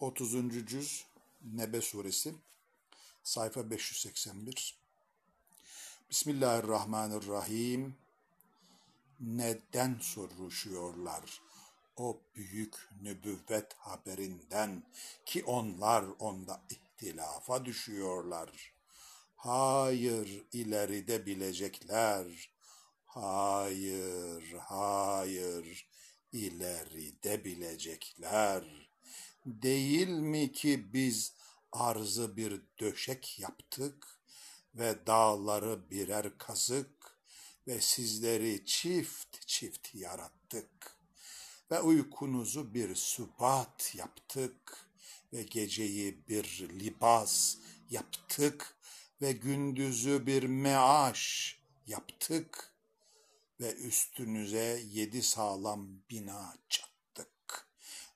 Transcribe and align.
30. 0.00 0.66
cüz 0.66 1.04
Nebe 1.42 1.80
suresi 1.80 2.34
sayfa 3.22 3.70
581 3.70 4.78
Bismillahirrahmanirrahim 6.10 7.94
Neden 9.20 9.98
soruşuyorlar 10.00 11.42
o 11.96 12.20
büyük 12.36 12.74
nübüvvet 13.02 13.74
haberinden 13.74 14.82
ki 15.24 15.44
onlar 15.44 16.04
onda 16.18 16.62
ihtilafa 16.70 17.64
düşüyorlar. 17.64 18.72
Hayır 19.36 20.44
ileride 20.52 21.26
bilecekler. 21.26 22.50
Hayır, 23.06 24.54
hayır 24.58 25.88
ileride 26.32 27.44
bilecekler.'' 27.44 28.87
Değil 29.48 30.08
mi 30.08 30.52
ki 30.52 30.92
biz 30.92 31.34
arzı 31.72 32.36
bir 32.36 32.62
döşek 32.80 33.38
yaptık 33.38 34.20
ve 34.74 35.06
dağları 35.06 35.90
birer 35.90 36.38
kazık 36.38 37.16
ve 37.66 37.80
sizleri 37.80 38.66
çift 38.66 39.46
çift 39.46 39.94
yarattık 39.94 40.96
ve 41.70 41.80
uykunuzu 41.80 42.74
bir 42.74 42.94
sübat 42.94 43.94
yaptık 43.94 44.88
ve 45.32 45.42
geceyi 45.42 46.28
bir 46.28 46.68
libas 46.80 47.56
yaptık 47.90 48.76
ve 49.22 49.32
gündüzü 49.32 50.26
bir 50.26 50.42
meaş 50.42 51.56
yaptık 51.86 52.74
ve 53.60 53.74
üstünüze 53.74 54.82
yedi 54.86 55.22
sağlam 55.22 55.88
bina 56.10 56.56
çattık 56.68 56.87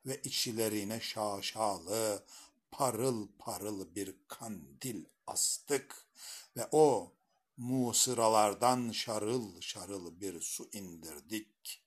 ve 0.06 0.20
içlerine 0.22 1.00
şaşalı, 1.00 2.24
parıl 2.70 3.28
parıl 3.38 3.94
bir 3.94 4.14
kandil 4.28 5.04
astık 5.26 6.06
ve 6.56 6.68
o 6.72 7.12
musıralardan 7.56 8.90
şarıl 8.90 9.60
şarıl 9.60 10.20
bir 10.20 10.40
su 10.40 10.68
indirdik. 10.72 11.82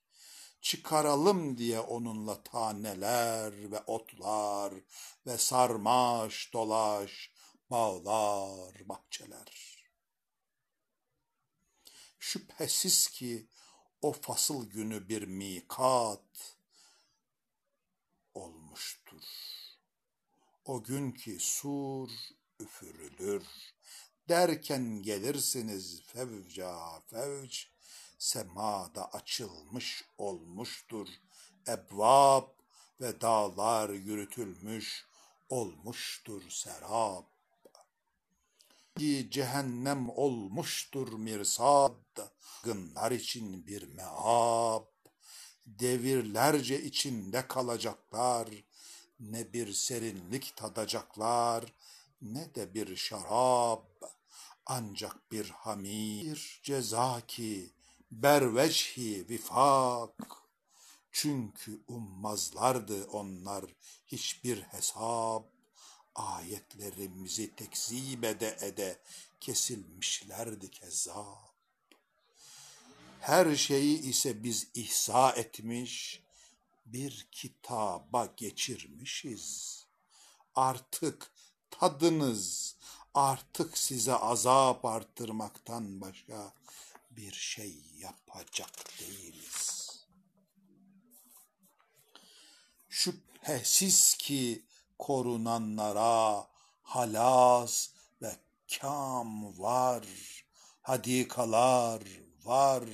Çıkaralım 0.60 1.58
diye 1.58 1.80
onunla 1.80 2.42
taneler 2.42 3.72
ve 3.72 3.80
otlar 3.80 4.74
ve 5.26 5.38
sarmaş 5.38 6.52
dolaş 6.52 7.30
bağlar, 7.70 8.88
bahçeler. 8.88 9.76
Şüphesiz 12.18 13.08
ki 13.08 13.48
o 14.02 14.12
fasıl 14.12 14.70
günü 14.70 15.08
bir 15.08 15.22
mikat, 15.22 16.56
olmuştur. 18.34 19.22
O 20.66 20.82
gün 20.82 21.12
ki 21.12 21.36
sur 21.40 22.10
üfürülür, 22.60 23.42
derken 24.28 25.02
gelirsiniz 25.02 26.02
fevca 26.06 27.00
fevc, 27.00 27.56
semada 28.18 29.12
açılmış 29.12 30.04
olmuştur. 30.18 31.08
Ebvab 31.68 32.48
ve 33.00 33.20
dağlar 33.20 33.90
yürütülmüş 33.90 35.06
olmuştur 35.48 36.50
serap. 36.50 37.26
Cehennem 39.30 40.08
olmuştur 40.08 41.12
mirsad, 41.12 42.18
gınlar 42.62 43.12
için 43.12 43.66
bir 43.66 43.82
meab 43.82 44.84
devirlerce 45.66 46.82
içinde 46.82 47.46
kalacaklar, 47.46 48.48
ne 49.20 49.52
bir 49.52 49.72
serinlik 49.72 50.56
tadacaklar, 50.56 51.64
ne 52.22 52.54
de 52.54 52.74
bir 52.74 52.96
şarap, 52.96 53.86
ancak 54.66 55.32
bir 55.32 55.50
hamir 55.50 56.60
ceza 56.62 57.20
ki 57.26 57.70
berveçhi 58.10 59.28
vifak. 59.28 60.46
Çünkü 61.12 61.80
ummazlardı 61.88 63.04
onlar 63.04 63.64
hiçbir 64.06 64.62
hesap, 64.62 65.44
ayetlerimizi 66.14 67.54
tekzip 67.56 68.24
ede 68.24 68.56
ede 68.60 68.98
kesilmişlerdi 69.40 70.70
kezzap. 70.70 71.56
Her 73.20 73.56
şeyi 73.56 73.98
ise 73.98 74.42
biz 74.42 74.66
ihsa 74.74 75.30
etmiş, 75.30 76.22
bir 76.86 77.28
kitaba 77.32 78.28
geçirmişiz. 78.36 79.76
Artık 80.54 81.32
tadınız, 81.70 82.76
artık 83.14 83.78
size 83.78 84.14
azap 84.14 84.84
arttırmaktan 84.84 86.00
başka 86.00 86.54
bir 87.10 87.32
şey 87.32 87.82
yapacak 87.98 89.00
değiliz. 89.00 89.76
Şüphesiz 92.88 94.14
ki 94.14 94.64
korunanlara 94.98 96.48
halas 96.82 97.90
ve 98.22 98.36
kam 98.78 99.58
var, 99.58 100.04
hadikalar 100.82 102.02
var, 102.44 102.84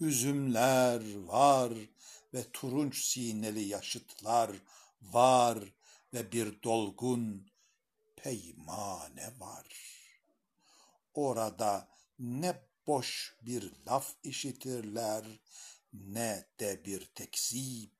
üzümler 0.00 1.16
var 1.16 1.72
ve 2.34 2.44
turunç 2.52 3.04
sineli 3.04 3.62
yaşıtlar 3.62 4.50
var 5.02 5.58
ve 6.14 6.32
bir 6.32 6.62
dolgun 6.62 7.50
peymane 8.16 9.32
var. 9.40 9.66
Orada 11.14 11.88
ne 12.18 12.62
boş 12.86 13.36
bir 13.42 13.72
laf 13.86 14.14
işitirler 14.22 15.24
ne 15.92 16.46
de 16.60 16.84
bir 16.84 17.04
tekzip, 17.14 17.90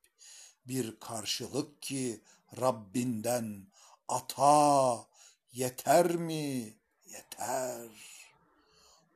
bir 0.67 1.01
karşılık 1.01 1.83
ki 1.83 2.21
Rabbinden 2.61 3.67
ata 4.09 5.07
yeter 5.53 6.17
mi? 6.17 6.77
Yeter 7.07 7.89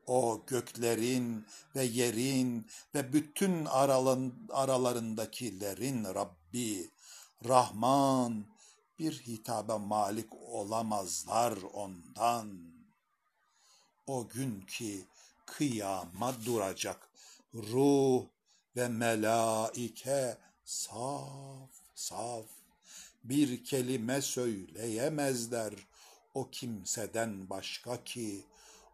o 0.08 0.42
göklerin 0.46 1.46
ve 1.76 1.84
yerin 1.84 2.66
ve 2.94 3.12
bütün 3.12 3.64
aralan, 3.64 4.34
aralarındakilerin 4.50 6.04
Rabbi, 6.04 6.90
Rahman, 7.48 8.46
bir 8.98 9.12
hitaba 9.12 9.78
malik 9.78 10.34
olamazlar 10.34 11.58
ondan. 11.72 12.58
O 14.06 14.28
gün 14.28 14.60
ki 14.60 15.06
kıyama 15.46 16.44
duracak 16.46 17.08
ruh 17.54 18.24
ve 18.76 18.88
melaike 18.88 20.38
saf 20.64 21.70
saf 21.94 22.46
bir 23.24 23.64
kelime 23.64 24.22
söyleyemezler 24.22 25.72
o 26.34 26.50
kimseden 26.50 27.50
başka 27.50 28.04
ki 28.04 28.44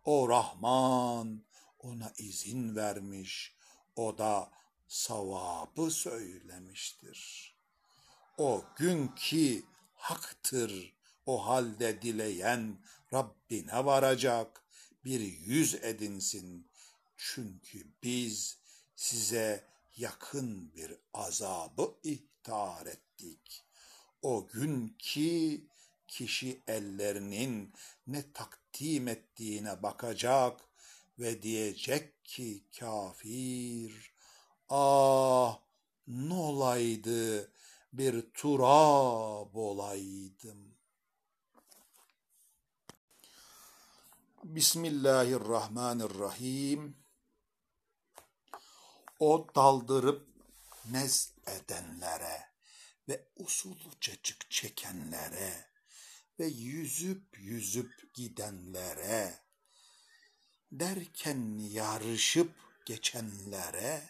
o 0.05 0.29
Rahman 0.29 1.45
ona 1.79 2.13
izin 2.19 2.77
vermiş, 2.77 3.57
o 3.97 4.19
da 4.19 4.51
savabı 4.89 5.91
söylemiştir. 5.91 7.55
O 8.39 8.65
gün 8.77 9.09
ki 9.09 9.63
haktır 9.95 10.95
o 11.27 11.47
halde 11.47 12.03
dileyen 12.03 12.79
Rabbine 13.13 13.85
varacak, 13.85 14.65
bir 15.05 15.21
yüz 15.21 15.75
edinsin. 15.75 16.71
Çünkü 17.17 17.87
biz 18.03 18.59
size 18.97 19.69
yakın 19.97 20.75
bir 20.75 20.95
azabı 21.15 21.95
ihtar 22.03 22.87
ettik. 22.87 23.65
O 24.23 24.49
gün 24.49 24.89
ki 24.99 25.67
kişi 26.15 26.63
ellerinin 26.67 27.73
ne 28.07 28.33
takdim 28.33 29.09
ettiğine 29.09 29.83
bakacak 29.83 30.61
ve 31.19 31.43
diyecek 31.43 32.25
ki 32.25 32.65
kafir, 32.79 34.15
ah 34.69 35.61
ne 36.07 36.35
olaydı 36.35 37.53
bir 37.93 38.33
turab 38.35 39.55
olaydım. 39.55 40.75
Bismillahirrahmanirrahim. 44.45 46.97
O 49.19 49.47
daldırıp 49.55 50.29
nez 50.91 51.33
edenlere 51.47 52.49
ve 53.09 53.29
usulcacık 53.37 54.51
çekenlere 54.51 55.74
ve 56.39 56.47
yüzüp 56.47 57.39
yüzüp 57.39 58.15
gidenlere, 58.15 59.39
derken 60.73 61.59
yarışıp 61.59 62.53
geçenlere, 62.87 64.03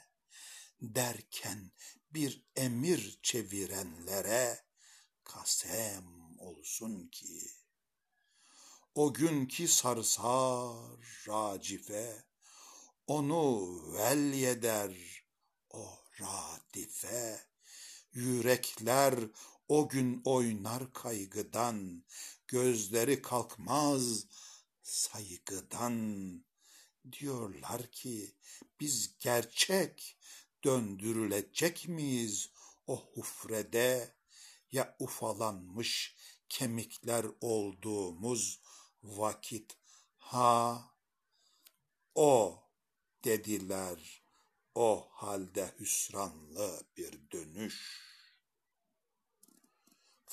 derken 0.82 1.72
bir 2.10 2.44
emir 2.56 3.18
çevirenlere, 3.22 4.64
kasem 5.24 6.38
olsun 6.38 7.08
ki. 7.08 7.50
O 8.94 9.14
gün 9.14 9.46
ki 9.46 9.68
sarsar 9.68 11.26
racife 11.28 12.24
onu 13.06 13.78
velyeder 13.92 15.24
o 15.70 15.88
radife. 16.20 17.40
Yürekler 18.12 19.14
o 19.68 19.88
gün 19.88 20.22
oynar 20.24 20.92
kaygıdan 20.92 22.04
gözleri 22.48 23.22
kalkmaz 23.22 24.26
saygıdan. 24.82 26.44
Diyorlar 27.12 27.90
ki 27.90 28.34
biz 28.80 29.18
gerçek 29.18 30.18
döndürülecek 30.64 31.88
miyiz 31.88 32.50
o 32.86 32.96
hufrede? 32.96 34.14
Ya 34.72 34.96
ufalanmış 34.98 36.16
kemikler 36.48 37.26
olduğumuz 37.40 38.60
vakit 39.02 39.76
ha? 40.16 40.84
O 42.14 42.62
dediler 43.24 44.22
o 44.74 45.08
halde 45.10 45.74
hüsranlı 45.80 46.86
bir 46.96 47.30
dönüş. 47.30 48.13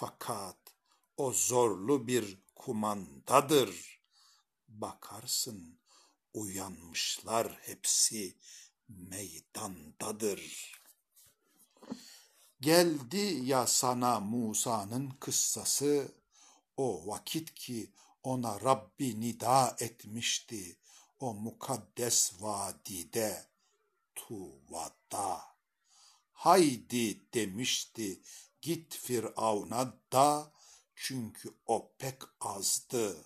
Fakat 0.01 0.57
o 1.17 1.31
zorlu 1.31 2.07
bir 2.07 2.43
kumandadır. 2.55 4.01
Bakarsın 4.67 5.79
uyanmışlar 6.33 7.59
hepsi 7.61 8.37
meydandadır. 8.87 10.71
Geldi 12.61 13.41
ya 13.43 13.67
sana 13.67 14.19
Musa'nın 14.19 15.09
kıssası, 15.09 16.15
o 16.77 17.07
vakit 17.07 17.53
ki 17.53 17.93
ona 18.23 18.61
Rabbi 18.61 19.21
nida 19.21 19.75
etmişti 19.79 20.77
o 21.19 21.33
mukaddes 21.33 22.33
vadide 22.39 23.45
Tuva'da. 24.15 25.41
Haydi 26.31 27.33
demişti 27.33 28.21
git 28.61 28.95
Firavun'a 28.95 29.93
da 30.11 30.51
çünkü 30.95 31.49
o 31.65 31.91
pek 31.97 32.21
azdı. 32.39 33.25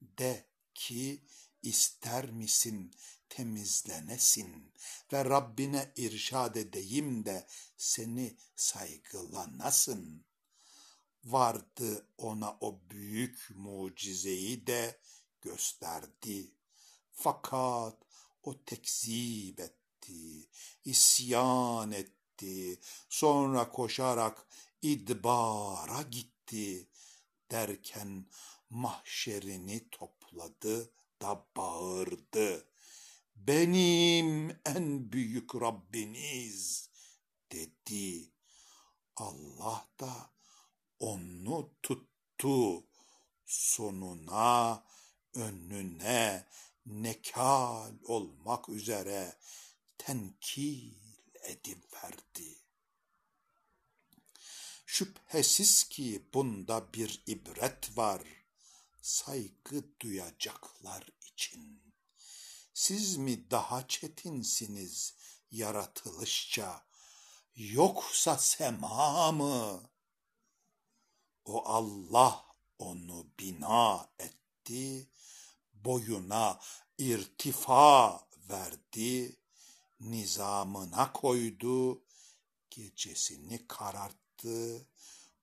De 0.00 0.46
ki 0.74 1.22
ister 1.62 2.30
misin 2.30 2.94
temizlenesin 3.28 4.72
ve 5.12 5.24
Rabbine 5.24 5.92
irşad 5.96 6.54
edeyim 6.54 7.24
de 7.24 7.46
seni 7.76 8.36
saygılanasın. 8.56 10.24
Vardı 11.24 12.06
ona 12.18 12.56
o 12.60 12.80
büyük 12.90 13.48
mucizeyi 13.54 14.66
de 14.66 15.00
gösterdi. 15.40 16.50
Fakat 17.12 17.96
o 18.42 18.64
tekzip 18.64 19.60
etti, 19.60 20.48
isyan 20.84 21.92
etti, 21.92 22.80
sonra 23.08 23.70
koşarak 23.70 24.46
idbara 24.82 26.02
gitti 26.02 26.88
derken 27.50 28.26
mahşerini 28.70 29.90
topladı 29.90 30.92
da 31.22 31.46
bağırdı. 31.56 32.68
Benim 33.36 34.60
en 34.66 35.12
büyük 35.12 35.54
Rabbiniz 35.54 36.90
dedi. 37.52 38.32
Allah 39.16 39.88
da 40.00 40.30
onu 40.98 41.74
tuttu. 41.82 42.84
Sonuna, 43.46 44.84
önüne 45.34 46.46
nekal 46.86 47.92
olmak 48.04 48.68
üzere 48.68 49.38
tenkil 49.98 50.94
ediverdi. 51.42 52.57
Şüphesiz 54.90 55.84
ki 55.84 56.28
bunda 56.34 56.92
bir 56.92 57.22
ibret 57.26 57.96
var, 57.96 58.22
saygı 59.00 59.84
duyacaklar 60.00 61.08
için. 61.32 61.82
Siz 62.74 63.16
mi 63.16 63.50
daha 63.50 63.88
çetinsiniz 63.88 65.14
yaratılışça, 65.50 66.86
yoksa 67.56 68.38
sema 68.38 69.32
mı? 69.32 69.90
O 71.44 71.64
Allah 71.68 72.44
onu 72.78 73.26
bina 73.38 74.10
etti, 74.18 75.10
boyuna 75.72 76.60
irtifa 76.98 78.20
verdi, 78.34 79.36
nizamına 80.00 81.12
koydu, 81.12 82.02
gecesini 82.70 83.66
kararttı, 83.68 84.27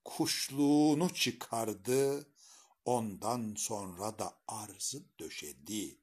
kuşluğunu 0.04 1.14
çıkardı, 1.14 2.26
ondan 2.84 3.54
sonra 3.58 4.18
da 4.18 4.34
arzı 4.48 5.02
döşedi. 5.20 5.98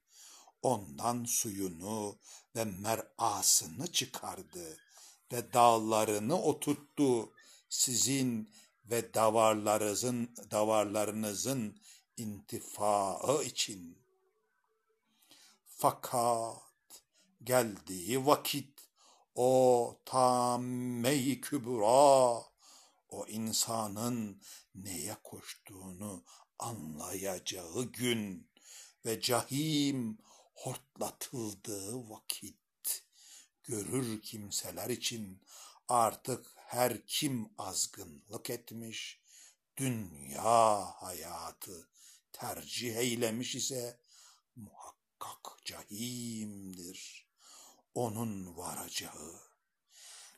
Ondan 0.62 1.26
suyunu 1.26 2.18
ve 2.56 2.66
merasını 2.66 3.92
çıkardı 3.92 4.78
ve 5.32 5.54
dağlarını 5.54 6.42
oturttu 6.42 7.34
sizin 7.70 8.50
ve 8.86 9.14
davarlarınızın 9.14 10.36
davarlarınızın 10.52 11.78
intifaı 12.18 13.44
için. 13.44 13.98
Fakat 15.66 16.58
geldiği 17.44 18.26
vakit 18.26 18.74
o 19.36 20.00
tamme-i 20.06 21.42
kübra, 21.42 22.44
o 23.14 23.28
insanın 23.28 24.42
neye 24.76 25.18
koştuğunu 25.24 26.26
anlayacağı 26.60 27.84
gün 27.84 28.50
ve 29.06 29.22
cahim 29.22 30.18
hortlatıldığı 30.54 32.10
vakit 32.10 33.04
görür 33.64 34.22
kimseler 34.22 34.90
için 34.90 35.42
artık 35.88 36.46
her 36.56 37.08
kim 37.08 37.50
azgınlık 37.58 38.50
etmiş, 38.50 39.22
dünya 39.78 40.86
hayatı 40.86 41.90
tercih 42.32 42.96
eylemiş 42.96 43.56
ise 43.56 44.00
muhakkak 44.56 45.66
cahimdir. 45.66 47.28
Onun 47.94 48.58
varacağı. 48.58 49.40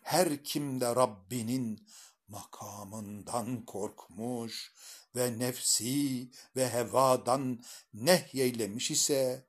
Her 0.01 0.43
kim 0.43 0.81
de 0.81 0.95
Rabbinin 0.95 1.87
makamından 2.27 3.65
korkmuş 3.65 4.73
ve 5.15 5.39
nefsi 5.39 6.31
ve 6.55 6.69
hevadan 6.69 7.63
nehyeylemiş 7.93 8.91
ise 8.91 9.47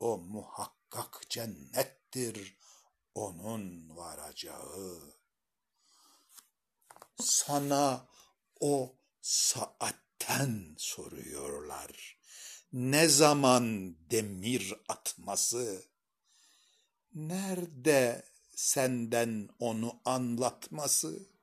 o 0.00 0.18
muhakkak 0.18 1.22
cennettir 1.30 2.56
onun 3.14 3.96
varacağı. 3.96 5.16
Sana 7.20 8.08
o 8.60 8.96
saatten 9.22 10.74
soruyorlar. 10.78 12.18
Ne 12.72 13.08
zaman 13.08 13.96
demir 14.10 14.74
atması? 14.88 15.84
Nerede 17.14 18.24
senden 18.54 19.48
onu 19.58 20.00
anlatması? 20.04 21.35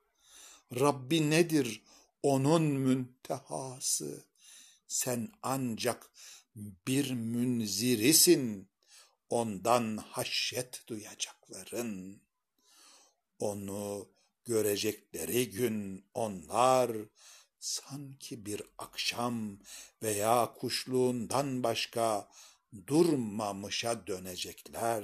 Rabbi 0.79 1.29
nedir 1.29 1.81
onun 2.23 2.63
müntehası? 2.63 4.25
Sen 4.87 5.29
ancak 5.43 6.11
bir 6.55 7.11
münzirisin 7.11 8.69
ondan 9.29 9.97
haşyet 9.97 10.83
duyacakların. 10.87 12.21
Onu 13.39 14.09
görecekleri 14.45 15.49
gün 15.49 16.05
onlar 16.13 16.91
sanki 17.59 18.45
bir 18.45 18.61
akşam 18.77 19.59
veya 20.03 20.53
kuşluğundan 20.53 21.63
başka 21.63 22.29
durmamışa 22.87 24.07
dönecekler. 24.07 25.03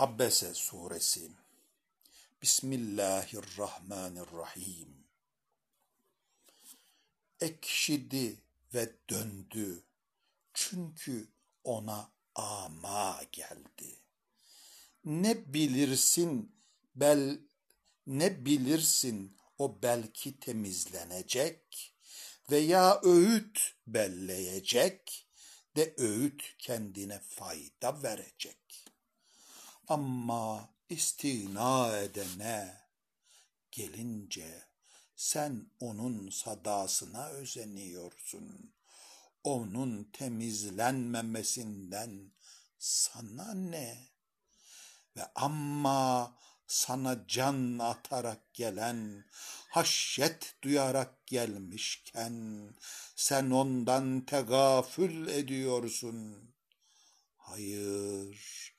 Abbese 0.00 0.54
suresi 0.54 1.30
Bismillahirrahmanirrahim 2.42 4.88
Ekşidi 7.40 8.38
ve 8.74 8.92
döndü 9.10 9.82
çünkü 10.54 11.28
ona 11.64 12.10
ama 12.34 13.22
geldi. 13.32 13.98
ne 15.04 15.54
bilirsin 15.54 16.56
bel 16.94 17.40
ne 18.06 18.44
bilirsin 18.44 19.36
o 19.58 19.82
belki 19.82 20.40
temizlenecek 20.40 21.94
veya 22.50 23.00
öğüt 23.02 23.74
belleyecek 23.86 25.26
de 25.76 25.94
öğüt 25.98 26.42
kendine 26.58 27.18
fayda 27.18 28.02
verecek. 28.02 28.89
Ama 29.90 30.70
istina 30.88 31.98
edene 31.98 32.80
gelince 33.70 34.64
sen 35.16 35.70
onun 35.80 36.30
sadasına 36.30 37.28
özeniyorsun. 37.28 38.74
Onun 39.44 40.04
temizlenmemesinden 40.04 42.32
sana 42.78 43.54
ne? 43.54 44.08
Ve 45.16 45.26
amma 45.34 46.36
sana 46.66 47.26
can 47.26 47.78
atarak 47.78 48.54
gelen, 48.54 49.24
haşyet 49.68 50.54
duyarak 50.62 51.26
gelmişken, 51.26 52.68
sen 53.16 53.50
ondan 53.50 54.26
tegafül 54.26 55.26
ediyorsun. 55.26 56.50
Hayır, 57.36 58.69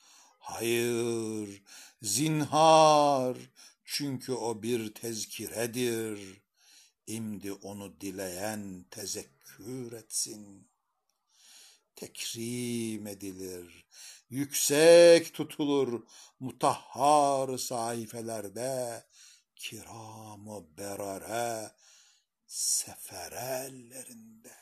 hayır, 0.51 1.63
zinhar, 2.01 3.37
çünkü 3.85 4.33
o 4.33 4.63
bir 4.63 4.93
tezkiredir. 4.93 6.41
İmdi 7.07 7.53
onu 7.53 8.01
dileyen 8.01 8.85
tezekkür 8.91 9.91
etsin. 9.91 10.67
Tekrim 11.95 13.07
edilir, 13.07 13.85
yüksek 14.29 15.33
tutulur 15.33 16.03
mutahhar 16.39 17.57
sayfelerde, 17.57 19.03
kiramı 19.55 20.77
berare 20.77 21.71
seferellerinde. 22.47 24.60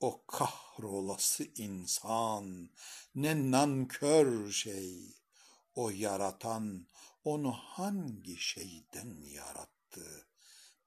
O 0.00 0.26
kahrolası 0.26 1.44
insan 1.56 2.70
ne 3.14 3.50
nankör 3.50 4.52
şey, 4.52 5.16
o 5.74 5.90
yaratan 5.90 6.86
onu 7.24 7.52
hangi 7.52 8.36
şeyden 8.36 9.20
yarattı? 9.22 10.26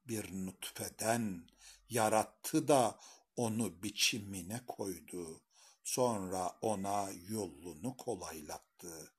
Bir 0.08 0.46
nutfeden 0.46 1.48
yarattı 1.90 2.68
da 2.68 2.98
onu 3.36 3.82
biçimine 3.82 4.60
koydu. 4.66 5.40
Sonra 5.84 6.58
ona 6.62 7.10
yolunu 7.28 7.96
kolaylattı. 7.96 9.12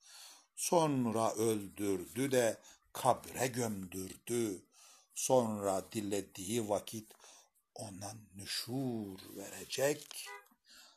Sonra 0.56 1.34
öldürdü 1.34 2.32
de 2.32 2.58
kabre 2.94 3.48
gömdürdü. 3.48 4.66
Sonra 5.16 5.92
dilediği 5.92 6.70
vakit 6.70 7.14
ona 7.76 8.16
nüşur 8.36 9.20
verecek. 9.36 10.28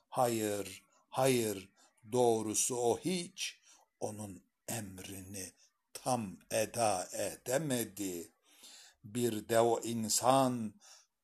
Hayır, 0.09 0.85
hayır, 1.09 1.69
doğrusu 2.13 2.77
o 2.77 2.99
hiç 2.99 3.61
onun 4.01 4.43
emrini 4.69 5.53
tam 5.93 6.37
eda 6.51 7.09
edemedi. 7.13 8.33
Bir 9.05 9.49
de 9.49 9.61
o 9.61 9.81
insan 9.81 10.75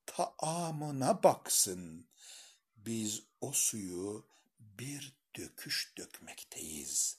taamına 0.07 1.23
baksın. 1.23 2.09
Biz 2.77 3.23
o 3.41 3.53
suyu 3.53 4.27
bir 4.61 5.17
döküş 5.37 5.95
dökmekteyiz. 5.99 7.19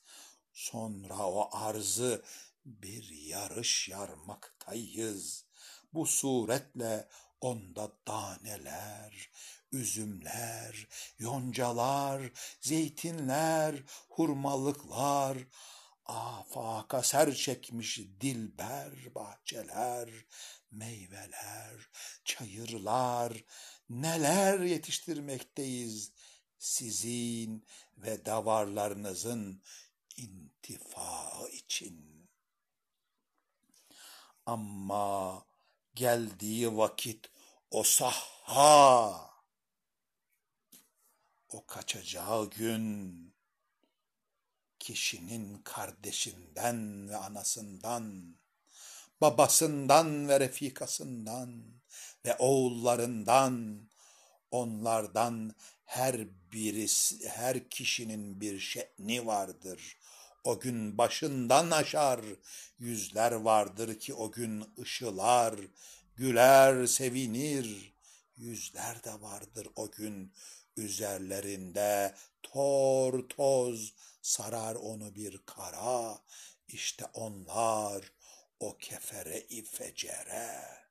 Sonra 0.54 1.28
o 1.28 1.50
arzı 1.52 2.24
bir 2.66 3.10
yarış 3.10 3.90
yarmaktayız. 3.90 5.46
Bu 5.94 6.06
suretle 6.06 7.08
onda 7.44 7.92
daneler, 8.08 9.30
üzümler, 9.72 10.88
yoncalar, 11.20 12.32
zeytinler, 12.62 13.76
hurmalıklar, 14.10 15.38
afaka 16.06 17.04
ser 17.04 17.36
çekmiş 17.36 18.00
dilber 18.22 19.16
bahçeler, 19.16 20.10
meyveler, 20.72 21.90
çayırlar, 22.26 23.44
neler 23.90 24.60
yetiştirmekteyiz 24.60 26.12
sizin 26.58 27.66
ve 27.98 28.26
davarlarınızın 28.26 29.64
intifa 30.18 31.48
için. 31.50 32.30
Ama 34.46 35.46
geldiği 35.96 36.78
vakit 36.78 37.33
o 37.74 37.84
sahha, 37.84 39.30
o 41.50 41.66
kaçacağı 41.66 42.50
gün, 42.50 43.34
kişinin 44.80 45.58
kardeşinden 45.64 47.10
ve 47.10 47.18
anasından, 47.18 48.36
babasından 49.22 50.30
ve 50.30 50.40
refikasından 50.40 51.64
ve 52.26 52.36
oğullarından, 52.36 53.88
onlardan 54.52 55.56
her 55.86 56.28
birisi, 56.52 57.30
her 57.30 57.70
kişinin 57.70 58.42
bir 58.42 58.60
şe'ni 58.60 59.26
vardır. 59.26 59.98
O 60.44 60.60
gün 60.60 60.98
başından 60.98 61.72
aşar, 61.72 62.22
yüzler 62.80 63.32
vardır 63.32 64.00
ki 64.00 64.14
o 64.14 64.32
gün 64.32 64.74
ışılar, 64.80 65.56
güler, 66.16 66.86
sevinir. 66.86 67.94
Yüzler 68.38 69.04
de 69.04 69.22
vardır 69.22 69.68
o 69.76 69.92
gün 69.92 70.34
üzerlerinde 70.78 72.16
tor 72.44 73.30
toz, 73.30 73.94
sarar 74.22 74.76
onu 74.76 75.16
bir 75.16 75.42
kara, 75.46 76.20
işte 76.68 77.06
onlar 77.14 78.12
o 78.60 78.78
kefere-i 78.78 79.64
fecere. 79.64 80.84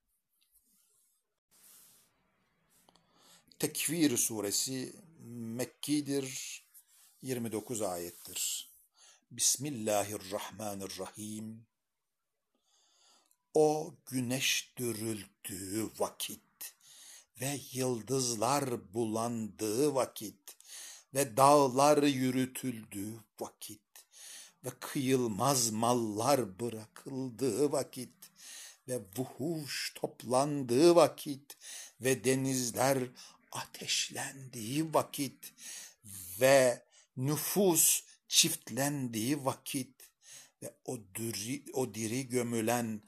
Tekvir 3.58 4.16
suresi 4.16 4.96
Mekkidir, 5.28 6.62
29 7.22 7.82
ayettir. 7.82 8.70
Bismillahirrahmanirrahim. 9.30 11.66
O 13.54 13.94
güneş 14.06 14.72
dürüldüğü 14.76 15.90
vakit 15.98 16.74
ve 17.40 17.60
yıldızlar 17.72 18.94
bulandığı 18.94 19.94
vakit 19.94 20.56
ve 21.14 21.36
dağlar 21.36 22.02
yürütüldüğü 22.02 23.14
vakit 23.40 23.80
ve 24.64 24.70
kıyılmaz 24.80 25.70
mallar 25.70 26.60
bırakıldığı 26.60 27.72
vakit 27.72 28.14
ve 28.88 29.00
vuhuş 29.16 29.92
toplandığı 29.94 30.94
vakit 30.94 31.56
ve 32.00 32.24
denizler 32.24 32.98
ateşlendiği 33.52 34.94
vakit 34.94 35.52
ve 36.40 36.84
nüfus 37.16 38.02
çiftlendiği 38.28 39.44
vakit 39.44 40.10
ve 40.62 40.74
o 40.84 40.98
diri, 41.14 41.64
o 41.72 41.94
diri 41.94 42.28
gömülen 42.28 43.02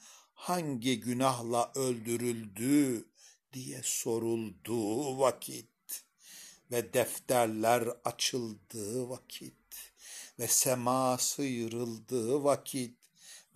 hangi 0.44 1.00
günahla 1.00 1.72
öldürüldü 1.74 3.08
diye 3.52 3.80
sorulduğu 3.84 5.18
vakit 5.18 6.04
ve 6.70 6.92
defterler 6.92 7.88
açıldığı 8.04 9.08
vakit 9.08 9.92
ve 10.38 10.48
sema 10.48 11.18
sıyrıldığı 11.18 12.44
vakit 12.44 12.98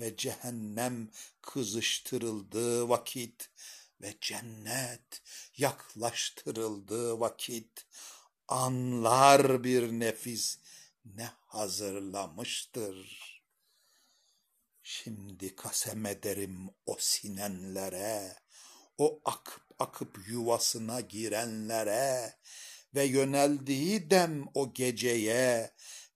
ve 0.01 0.17
cehennem 0.17 1.11
kızıştırıldığı 1.43 2.89
vakit 2.89 3.51
ve 4.01 4.15
cennet 4.21 5.23
yaklaştırıldığı 5.57 7.21
vakit 7.21 7.87
anlar 8.49 9.65
bir 9.65 9.93
nefis 9.93 10.59
ne 11.05 11.31
hazırlamıştır. 11.47 13.38
Şimdi 14.91 15.57
kasem 15.57 16.07
ederim 16.07 16.71
o 16.87 16.97
sinenlere, 16.99 18.37
o 18.99 19.21
akıp 19.25 19.63
akıp 19.79 20.19
yuvasına 20.29 21.01
girenlere, 21.01 22.39
ve 22.95 23.05
yöneldiği 23.05 24.11
dem 24.11 24.47
o 24.55 24.75
geceye 24.75 25.75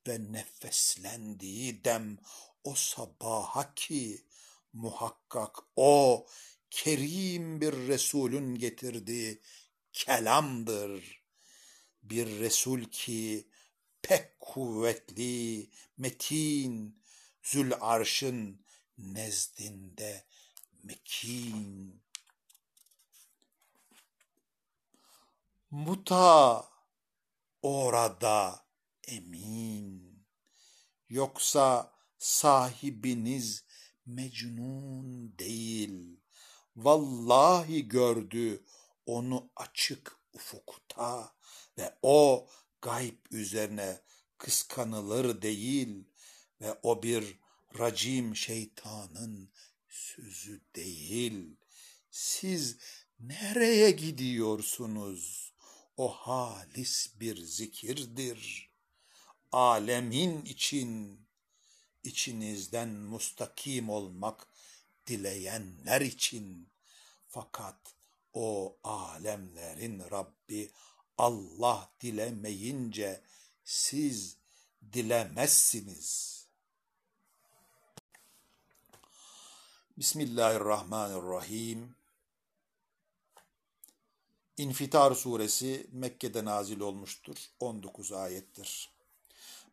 ve 0.08 0.32
nefeslendiği 0.32 1.84
dem 1.84 2.18
o 2.64 2.74
sabaha 2.74 3.74
ki 3.74 4.26
muhakkak 4.72 5.58
o 5.76 6.26
kerim 6.70 7.60
bir 7.60 7.72
Resulün 7.72 8.54
getirdiği 8.54 9.40
kelamdır. 9.92 11.22
Bir 12.02 12.26
Resul 12.40 12.84
ki 12.84 13.48
pek 14.02 14.40
kuvvetli, 14.40 15.70
metin, 15.98 17.01
zül 17.42 17.72
arşın 17.80 18.64
nezdinde 18.98 20.26
mekin. 20.82 22.02
Muta 25.70 26.68
orada 27.62 28.66
emin. 29.08 30.24
Yoksa 31.08 31.92
sahibiniz 32.18 33.64
mecnun 34.06 35.38
değil. 35.38 36.20
Vallahi 36.76 37.88
gördü 37.88 38.64
onu 39.06 39.50
açık 39.56 40.20
ufukta 40.32 41.34
ve 41.78 41.98
o 42.02 42.48
gayb 42.82 43.18
üzerine 43.30 44.00
kıskanılır 44.38 45.42
değil 45.42 46.04
ve 46.62 46.78
o 46.82 47.02
bir 47.02 47.38
racim 47.78 48.36
şeytanın 48.36 49.50
sözü 49.88 50.60
değil. 50.76 51.56
Siz 52.10 52.76
nereye 53.20 53.90
gidiyorsunuz? 53.90 55.52
O 55.96 56.08
halis 56.08 57.20
bir 57.20 57.36
zikirdir. 57.36 58.70
Alemin 59.52 60.44
için, 60.44 61.20
içinizden 62.02 62.88
mustakim 62.88 63.90
olmak 63.90 64.48
dileyenler 65.06 66.00
için. 66.00 66.68
Fakat 67.28 67.94
o 68.32 68.78
alemlerin 68.84 69.98
Rabbi 70.10 70.70
Allah 71.18 71.92
dilemeyince 72.00 73.22
siz 73.64 74.36
dilemezsiniz. 74.92 76.41
Bismillahirrahmanirrahim. 79.98 81.94
İnfitar 84.56 85.14
suresi 85.14 85.86
Mekke'de 85.92 86.44
nazil 86.44 86.80
olmuştur. 86.80 87.36
19 87.60 88.12
ayettir. 88.12 88.90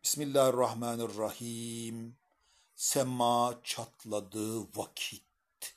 Bismillahirrahmanirrahim. 0.04 2.16
Sema 2.74 3.60
çatladığı 3.64 4.76
vakit 4.76 5.76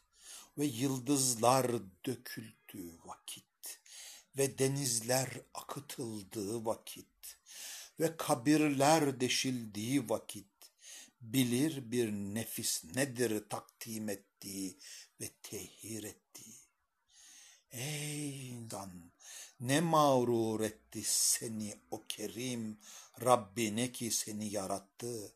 ve 0.58 0.66
yıldızlar 0.66 1.72
döküldüğü 2.06 2.98
vakit 3.06 3.80
ve 4.38 4.58
denizler 4.58 5.30
akıtıldığı 5.54 6.66
vakit 6.66 7.38
ve 8.00 8.18
kabirler 8.18 9.20
deşildiği 9.20 10.10
vakit 10.10 10.53
bilir 11.24 11.92
bir 11.92 12.12
nefis 12.12 12.84
nedir 12.96 13.50
takdim 13.50 14.10
ettiği 14.10 14.78
ve 15.22 15.30
tehir 15.44 16.04
ettiği. 16.04 16.56
Ey 17.72 18.50
insan 18.50 19.12
ne 19.60 19.82
mağrur 19.82 20.60
etti 20.60 21.02
seni 21.06 21.76
o 21.92 22.04
kerim 22.08 22.80
Rabbine 23.22 23.92
ki 23.92 24.12
seni 24.12 24.52
yarattı. 24.52 25.36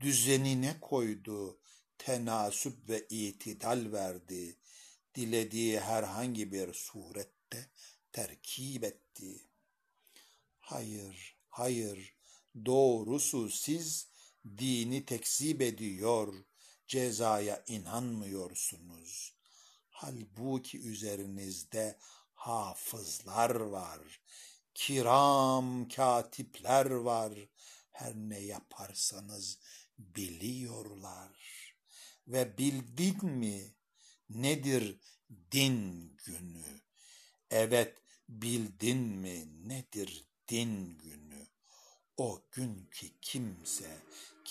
Düzenine 0.00 0.80
koydu, 0.80 1.58
tenasüp 1.98 2.88
ve 2.88 3.06
itidal 3.10 3.92
verdi. 3.92 4.56
Dilediği 5.14 5.80
herhangi 5.80 6.52
bir 6.52 6.74
surette 6.74 7.70
terkip 8.12 8.84
etti. 8.84 9.40
Hayır, 10.60 11.36
hayır, 11.48 12.14
doğrusu 12.64 13.50
siz 13.50 14.11
dini 14.58 15.04
tekzip 15.04 15.62
ediyor, 15.62 16.34
cezaya 16.86 17.64
inanmıyorsunuz. 17.66 19.34
Halbuki 19.90 20.80
üzerinizde 20.80 21.98
hafızlar 22.34 23.54
var, 23.54 24.20
kiram 24.74 25.88
katipler 25.88 26.90
var. 26.90 27.32
Her 27.90 28.14
ne 28.14 28.38
yaparsanız 28.38 29.58
biliyorlar. 29.98 31.32
Ve 32.28 32.58
bildin 32.58 33.24
mi 33.24 33.74
nedir 34.30 35.00
din 35.52 36.16
günü? 36.24 36.80
Evet 37.50 37.96
bildin 38.28 38.98
mi 38.98 39.68
nedir 39.68 40.26
din 40.48 40.98
günü? 40.98 41.46
O 42.16 42.42
gün 42.52 42.86
ki 42.86 43.12
kimse 43.20 44.02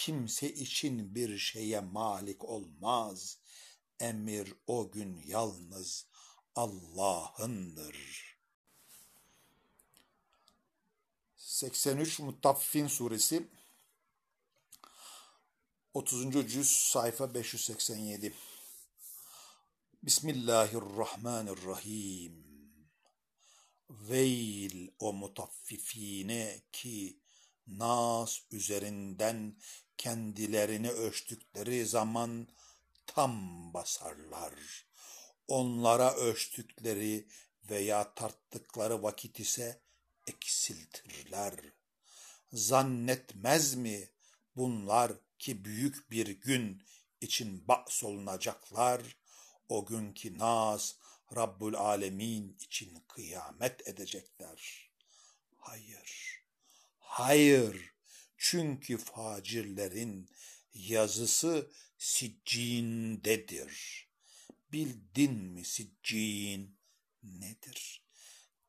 kimse 0.06 0.54
için 0.54 1.16
bir 1.16 1.38
şeye 1.38 1.80
malik 1.80 2.46
olmaz. 2.46 3.38
Emir 4.00 4.54
o 4.68 4.92
gün 4.92 5.22
yalnız 5.26 6.06
Allah'ındır. 6.56 8.22
83 11.36 12.20
Mutaffin 12.20 12.88
suresi 12.88 13.48
30. 15.94 16.52
cüz 16.52 16.72
sayfa 16.72 17.34
587 17.34 18.34
Bismillahirrahmanirrahim 20.04 22.52
Veil 23.90 24.88
o 25.00 25.14
mutaffifine 25.14 26.62
ki 26.72 27.22
nas 27.68 28.40
üzerinden 28.52 29.56
kendilerini 30.02 30.92
ölçtükleri 30.92 31.86
zaman 31.86 32.48
tam 33.08 33.34
basarlar. 33.74 34.54
Onlara 35.48 36.14
ölçtükleri 36.16 37.28
veya 37.70 38.14
tarttıkları 38.14 39.04
vakit 39.04 39.40
ise 39.40 39.82
eksiltirler. 40.28 41.54
Zannetmez 42.54 43.76
mi 43.76 44.10
bunlar 44.56 45.12
ki 45.40 45.66
büyük 45.66 46.12
bir 46.12 46.28
gün 46.28 46.84
için 47.22 47.68
olunacaklar, 48.04 49.02
o 49.70 49.86
günkü 49.86 50.38
naz 50.38 50.96
Rabbul 51.36 51.74
Alemin 51.74 52.58
için 52.60 53.04
kıyamet 53.08 53.88
edecekler. 53.88 54.90
Hayır, 55.58 56.42
hayır, 57.00 57.94
çünkü 58.44 58.98
facirlerin 58.98 60.30
yazısı 60.74 61.72
siccindedir. 61.98 64.08
Bildin 64.72 65.34
mi 65.34 65.66
siccin 65.66 66.78
nedir? 67.24 68.06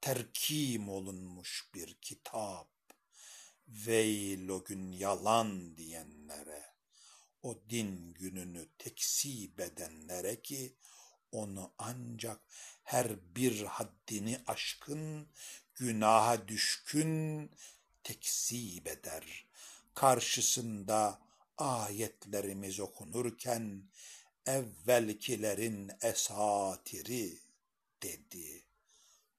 Terkim 0.01 0.89
olunmuş 0.89 1.71
bir 1.75 1.95
kitap. 1.95 2.73
Veil 3.69 4.49
o 4.49 4.65
gün 4.65 4.93
yalan 4.93 5.77
diyenlere, 5.77 6.65
o 7.43 7.63
din 7.71 8.15
gününü 8.15 8.69
tekzip 8.79 9.61
edenlere 9.61 10.43
ki 10.43 10.77
onu 11.31 11.75
ancak 11.79 12.41
her 12.83 13.37
bir 13.37 13.63
haddini 13.63 14.41
aşkın, 14.47 15.29
günaha 15.75 16.49
düşkün 16.49 17.51
tekzip 18.03 18.89
eder. 18.89 19.52
Karşısında 19.95 21.21
ayetlerimiz 21.59 22.81
okunurken 22.81 23.91
evvelkilerin 24.47 25.91
esatiri 26.03 27.39
dedi. 28.03 28.67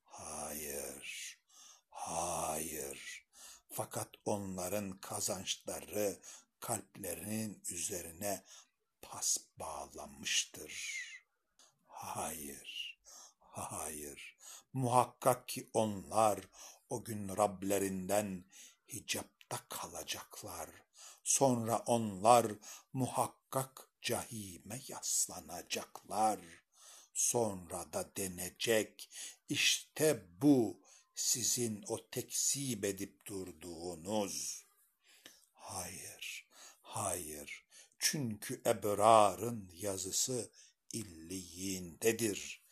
Hayır, 0.03 1.39
hayır. 1.89 3.27
Fakat 3.69 4.09
onların 4.25 4.99
kazançları 4.99 6.19
kalplerinin 6.59 7.63
üzerine 7.69 8.43
pas 9.01 9.37
bağlamıştır. 9.59 11.03
Hayır, 11.87 12.99
hayır. 13.39 14.37
Muhakkak 14.73 15.47
ki 15.47 15.69
onlar 15.73 16.39
o 16.89 17.03
gün 17.03 17.37
Rablerinden 17.37 18.45
hicapta 19.43 19.67
kalacaklar. 19.69 20.69
Sonra 21.23 21.77
onlar 21.85 22.51
muhakkak 22.93 23.89
cahime 24.01 24.81
yaslanacaklar. 24.87 26.39
Sonra 27.13 27.93
da 27.93 28.11
denecek, 28.17 29.09
işte 29.49 30.25
bu 30.41 30.81
sizin 31.15 31.83
o 31.87 32.09
tekzip 32.09 32.85
edip 32.85 33.25
durduğunuz. 33.25 34.65
Hayır, 35.53 36.47
hayır. 36.81 37.65
Çünkü 37.99 38.61
ebrarın 38.65 39.69
yazısı 39.73 40.51
illiyindedir. 40.93 42.63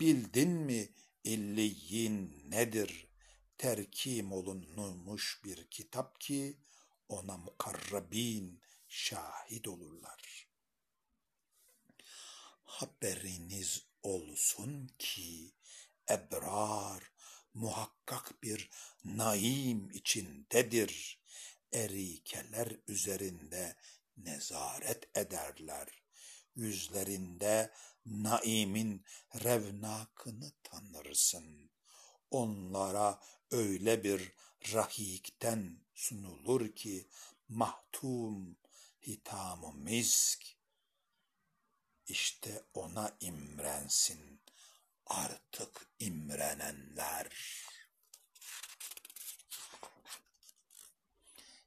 Bildin 0.00 0.50
mi 0.50 0.88
illiyin 1.24 2.44
nedir? 2.50 3.07
Terkim 3.58 4.32
olunmuş 4.32 5.40
bir 5.44 5.70
kitap 5.70 6.20
ki 6.20 6.58
ona 7.08 7.36
mukarrabin 7.36 8.62
şahit 8.88 9.68
olurlar. 9.68 10.48
Haberiniz 12.64 13.86
olsun 14.02 14.90
ki 14.98 15.52
ebrar 16.10 17.12
muhakkak 17.54 18.42
bir 18.42 18.70
naim 19.04 19.90
içindedir. 19.90 21.20
Erikeler 21.72 22.76
üzerinde 22.88 23.76
nezaret 24.16 25.16
ederler. 25.16 26.02
Yüzlerinde 26.56 27.72
naimin 28.06 29.04
revnakını 29.34 30.52
tanırsın. 30.62 31.70
Onlara 32.30 33.20
öyle 33.50 34.04
bir 34.04 34.32
rahikten 34.72 35.80
sunulur 35.94 36.74
ki 36.74 37.08
mahtum 37.48 38.56
hitamı 39.06 39.72
misk. 39.72 40.56
İşte 42.06 42.64
ona 42.74 43.16
imrensin 43.20 44.40
artık 45.06 45.86
imrenenler. 45.98 47.28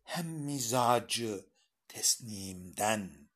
Hem 0.03 0.27
mizacı 0.27 1.45
tesnimden 1.87 3.29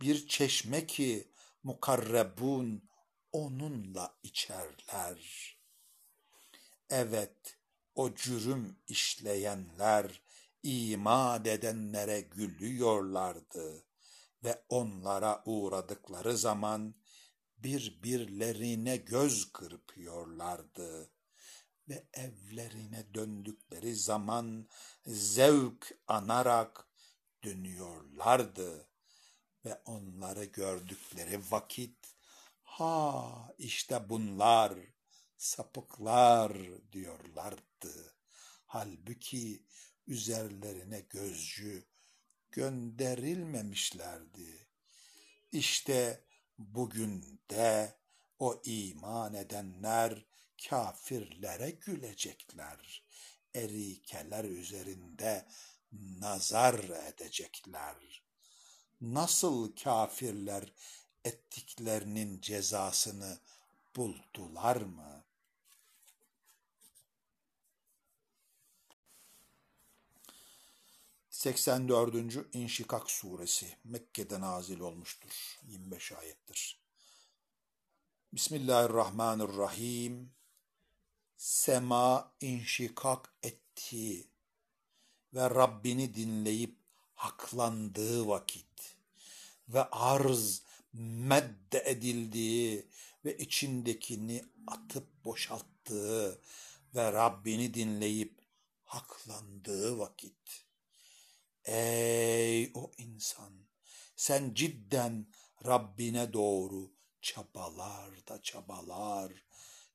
bir 0.00 0.28
çeşme 0.28 0.86
ki 0.86 1.32
mukarrebun 1.62 2.90
onunla 3.32 4.18
içerler. 4.22 5.56
Evet, 6.90 7.57
o 7.98 8.14
cürüm 8.14 8.76
işleyenler 8.86 10.22
iman 10.62 11.44
edenlere 11.44 12.20
gülüyorlardı 12.20 13.84
ve 14.44 14.64
onlara 14.68 15.42
uğradıkları 15.46 16.36
zaman 16.36 16.94
birbirlerine 17.56 18.96
göz 18.96 19.52
kırpıyorlardı 19.52 21.10
ve 21.88 22.06
evlerine 22.12 23.14
döndükleri 23.14 23.96
zaman 23.96 24.68
zevk 25.06 25.98
anarak 26.06 26.88
dönüyorlardı 27.44 28.88
ve 29.64 29.82
onları 29.84 30.44
gördükleri 30.44 31.40
vakit 31.50 32.14
ha 32.62 33.54
işte 33.58 34.08
bunlar 34.08 34.72
sapıklar 35.36 36.52
diyorlardı. 36.92 37.67
Halbuki 38.66 39.64
üzerlerine 40.06 41.00
gözcü 41.00 41.84
gönderilmemişlerdi. 42.50 44.68
İşte 45.52 46.24
bugün 46.58 47.40
de 47.50 47.98
o 48.38 48.60
iman 48.64 49.34
edenler 49.34 50.26
kafirlere 50.68 51.70
gülecekler. 51.70 53.04
Erikeler 53.54 54.44
üzerinde 54.44 55.48
nazar 55.92 56.84
edecekler. 56.84 58.22
Nasıl 59.00 59.76
kafirler 59.76 60.72
ettiklerinin 61.24 62.40
cezasını 62.40 63.38
buldular 63.96 64.76
mı? 64.76 65.17
Seksen 71.38 71.88
dördüncü 71.88 72.48
İnşikak 72.52 73.10
Suresi 73.10 73.76
Mekke'de 73.84 74.40
nazil 74.40 74.80
olmuştur. 74.80 75.58
25 75.62 76.12
ayettir. 76.12 76.80
Bismillahirrahmanirrahim. 78.32 80.32
Sema 81.36 82.32
inşikak 82.40 83.34
etti 83.42 84.26
ve 85.34 85.50
Rabbini 85.50 86.14
dinleyip 86.14 86.76
haklandığı 87.14 88.28
vakit 88.28 88.96
ve 89.68 89.84
arz 89.84 90.62
medde 90.92 91.82
edildiği 91.86 92.88
ve 93.24 93.36
içindekini 93.36 94.44
atıp 94.66 95.24
boşalttığı 95.24 96.40
ve 96.94 97.12
Rabbini 97.12 97.74
dinleyip 97.74 98.40
haklandığı 98.84 99.98
vakit. 99.98 100.67
Ey 101.68 102.70
o 102.74 102.90
insan! 102.98 103.52
Sen 104.16 104.54
cidden 104.54 105.26
Rabbine 105.66 106.32
doğru 106.32 106.92
çabalar 107.22 108.26
da 108.28 108.42
çabalar, 108.42 109.32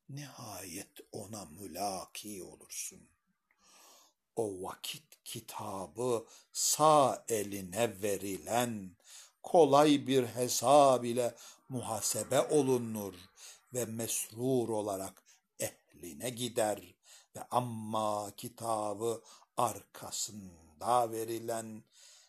nihayet 0.09 0.91
ona 1.11 1.45
mülaki 1.45 2.43
olursun. 2.43 3.09
O 4.35 4.63
vakit 4.63 5.23
kitabı 5.23 6.25
sağ 6.51 7.25
eline 7.29 8.01
verilen 8.01 8.95
kolay 9.43 10.07
bir 10.07 10.25
hesab 10.25 11.03
ile 11.03 11.35
muhasebe 11.69 12.41
olunur 12.41 13.13
ve 13.73 13.85
mesrur 13.85 14.69
olarak 14.69 15.23
ehline 15.59 16.29
gider 16.29 16.95
ve 17.35 17.43
amma 17.51 18.31
kitabı 18.37 19.23
arkasında 19.57 20.62
verilen 21.11 21.83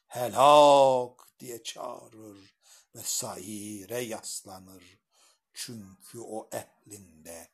helak 0.07 1.38
diye 1.38 1.62
çağırır 1.62 2.55
ve 2.95 3.03
saire 3.03 4.01
yaslanır. 4.01 4.99
Çünkü 5.55 6.19
o 6.19 6.49
ehlinde 6.53 7.51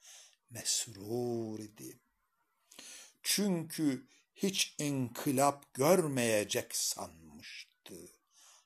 mesrur 0.50 1.58
idi. 1.58 2.00
Çünkü 3.22 4.08
hiç 4.34 4.74
inkılap 4.78 5.74
görmeyecek 5.74 6.76
sanmıştı. 6.76 8.16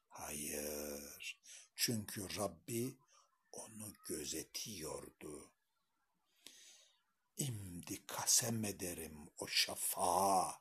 Hayır, 0.08 1.40
çünkü 1.76 2.36
Rabbi 2.36 2.98
onu 3.52 3.92
gözetiyordu. 4.08 5.50
İmdi 7.36 8.06
kasem 8.06 8.64
ederim 8.64 9.28
o 9.38 9.46
şafağa 9.46 10.60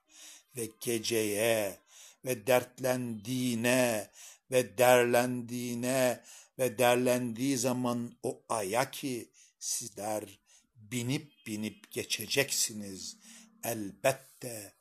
ve 0.58 0.70
geceye 0.80 1.80
ve 2.26 2.48
dertlendiğine 2.48 4.10
ve 4.52 4.78
derlendiğine 4.78 6.24
ve 6.60 6.78
derlendiği 6.78 7.58
zaman 7.58 8.18
o 8.24 8.44
aya 8.50 8.92
ki 8.92 9.32
sizler 9.60 10.40
binip 10.76 11.34
binip 11.48 11.92
geçeceksiniz 11.92 13.18
elbette 13.64 14.74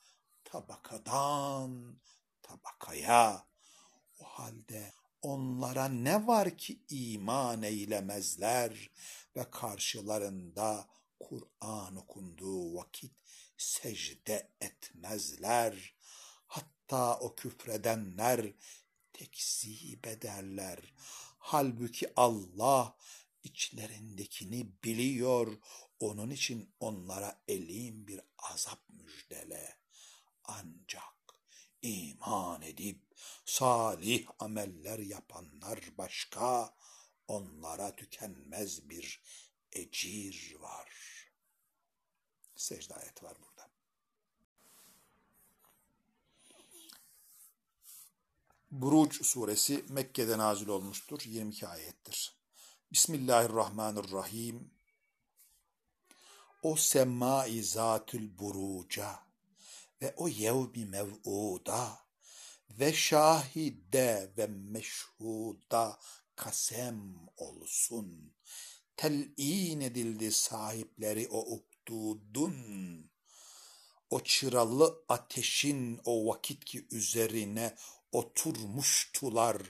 tabakadan 0.44 2.00
tabakaya. 2.42 3.46
O 4.18 4.24
halde 4.24 4.92
onlara 5.22 5.88
ne 5.88 6.26
var 6.26 6.56
ki 6.56 6.80
iman 6.88 7.62
eylemezler 7.62 8.90
ve 9.36 9.50
karşılarında 9.50 10.88
Kur'an 11.20 11.96
okunduğu 11.96 12.74
vakit 12.74 13.21
secde 13.62 14.50
etmezler. 14.60 15.94
Hatta 16.46 17.18
o 17.18 17.34
küfredenler 17.34 18.52
tekzip 19.12 20.06
ederler. 20.06 20.94
Halbuki 21.38 22.12
Allah 22.16 22.96
içlerindekini 23.42 24.82
biliyor. 24.84 25.58
Onun 26.00 26.30
için 26.30 26.74
onlara 26.80 27.42
elim 27.48 28.06
bir 28.06 28.20
azap 28.38 28.80
müjdele. 28.88 29.76
Ancak 30.44 31.12
iman 31.82 32.62
edip 32.62 33.00
salih 33.44 34.26
ameller 34.38 34.98
yapanlar 34.98 35.80
başka, 35.98 36.74
onlara 37.28 37.96
tükenmez 37.96 38.90
bir 38.90 39.22
ecir 39.72 40.56
var. 40.60 40.92
Secde 42.56 42.94
ayet 42.94 43.22
var 43.22 43.36
burada. 43.40 43.51
Buruc 48.72 49.24
suresi 49.24 49.84
Mekke'de 49.88 50.38
nazil 50.38 50.68
olmuştur. 50.68 51.20
22 51.24 51.68
ayettir. 51.68 52.34
Bismillahirrahmanirrahim. 52.92 54.70
O 56.62 56.76
semai 56.76 57.62
zatül 57.62 58.38
buruca 58.38 59.18
ve 60.02 60.14
o 60.16 60.28
yevmi 60.28 60.84
mev'uda 60.84 61.98
ve 62.70 62.92
şahide 62.92 64.32
ve 64.38 64.46
meşhuda 64.46 65.98
kasem 66.36 67.14
olsun. 67.36 68.34
Tel'in 68.96 69.80
edildi 69.80 70.32
sahipleri 70.32 71.28
o 71.30 71.56
uhdudun. 71.56 73.10
o 74.10 74.20
çıralı 74.20 75.04
ateşin 75.08 76.00
o 76.04 76.26
vakit 76.26 76.64
ki 76.64 76.86
üzerine 76.90 77.76
oturmuştular 78.12 79.62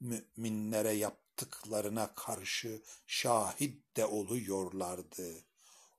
müminlere 0.00 0.92
yaptıklarına 0.92 2.14
karşı 2.14 2.82
şahit 3.06 3.96
de 3.96 4.06
oluyorlardı. 4.06 5.44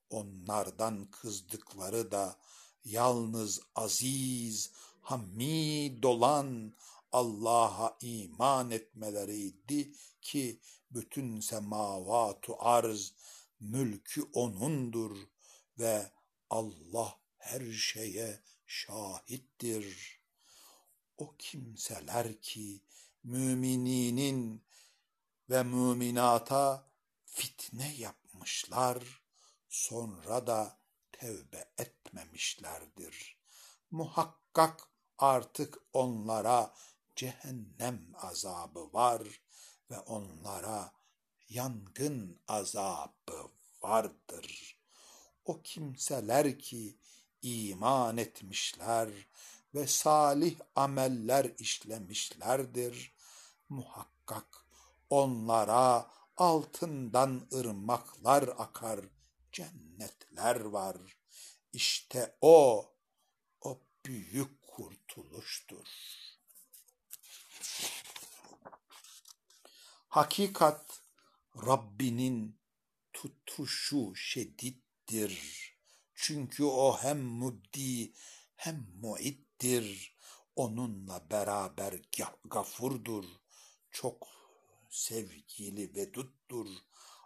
Onlardan 0.10 1.12
kızdıkları 1.12 2.12
da 2.12 2.38
yalnız 2.86 3.62
aziz, 3.76 4.72
hamid 5.02 6.04
olan 6.04 6.74
Allah'a 7.12 7.98
iman 8.02 8.72
etmeleriydi 8.72 9.94
ki 10.22 10.60
bütün 10.92 11.40
semavatu 11.40 12.56
arz 12.60 13.14
mülkü 13.60 14.24
O'nundur 14.34 15.18
ve 15.80 16.12
Allah 16.50 17.20
her 17.38 17.72
şeye 17.72 18.40
şahittir. 18.66 20.20
O 21.18 21.36
kimseler 21.38 22.42
ki 22.42 22.82
mümininin 23.24 24.64
ve 25.50 25.64
müminata 25.64 26.88
fitne 27.26 27.96
yapmışlar, 27.96 29.24
sonra 29.70 30.48
da 30.48 30.80
tevbe 31.12 31.70
etmemişlerdir. 31.78 33.38
Muhakkak 33.92 34.90
artık 35.18 35.78
onlara 35.94 36.74
cehennem 37.16 38.12
azabı 38.16 38.94
var 38.94 39.22
ve 39.92 40.00
onlara 40.00 40.94
yangın 41.50 42.40
azabı 42.48 43.52
vardır. 43.82 44.80
O 45.46 45.62
kimseler 45.62 46.60
ki 46.60 46.98
iman 47.42 48.18
etmişler 48.18 49.10
ve 49.76 49.88
salih 49.88 50.56
ameller 50.76 51.52
işlemişlerdir. 51.60 53.16
Muhakkak 53.70 54.66
onlara 55.10 56.12
altından 56.38 57.48
ırmaklar 57.54 58.44
akar, 58.44 59.00
cennetler 59.52 60.60
var. 60.60 60.98
İşte 61.74 62.38
o, 62.42 62.86
o 63.62 63.82
büyük 64.06 64.62
kurtuluştur. 64.62 65.88
Hakikat 70.08 71.02
Rabbinin 71.56 72.60
tutuşu 73.14 74.16
şedittir. 74.16 75.66
Çünkü 76.16 76.64
o 76.64 76.98
hem 77.02 77.20
mubdi 77.20 78.14
hem 78.56 78.88
muittir. 79.66 80.16
Onunla 80.56 81.30
beraber 81.32 81.94
gafurdur. 82.46 83.26
Çok 83.92 84.28
sevgili 84.90 85.96
veduttur. 85.96 86.68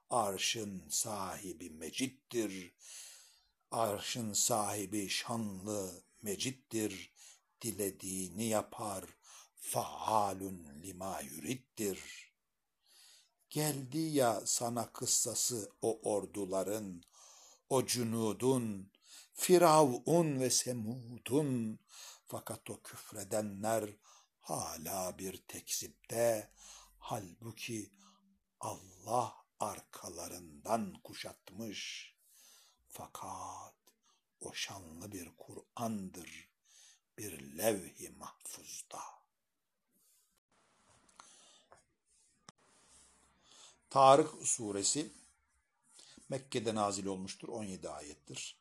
Arşın 0.10 0.89
sahibi 0.89 1.69
mecittir. 1.69 2.73
Arşın 3.71 4.34
sahibi 4.34 5.10
şanlı 5.10 6.04
mecittir. 6.21 7.13
Dilediğini 7.62 8.45
yapar. 8.45 9.06
Faalun 9.56 10.67
lima 10.84 11.19
yurittir. 11.21 11.99
Geldi 13.49 13.99
ya 13.99 14.41
sana 14.45 14.91
kıssası 14.91 15.71
o 15.82 15.99
orduların, 16.12 17.04
o 17.69 17.86
cunudun, 17.86 18.91
Firavun 19.34 20.39
ve 20.39 20.49
Semud'un. 20.49 21.80
Fakat 22.31 22.69
o 22.69 22.81
küfredenler 22.81 23.89
hala 24.39 25.17
bir 25.17 25.37
tekzipte, 25.37 26.51
halbuki 26.99 27.91
Allah 28.59 29.35
arkalarından 29.59 30.93
kuşatmış. 31.03 32.13
Fakat 32.89 33.75
o 34.39 34.53
şanlı 34.53 35.11
bir 35.11 35.29
Kur'an'dır, 35.37 36.49
bir 37.17 37.57
levh-i 37.57 38.09
mahfuzda. 38.09 39.01
Tarık 43.89 44.47
suresi 44.47 45.11
Mekke'de 46.29 46.75
nazil 46.75 47.05
olmuştur. 47.05 47.49
17 47.49 47.89
ayettir. 47.89 48.59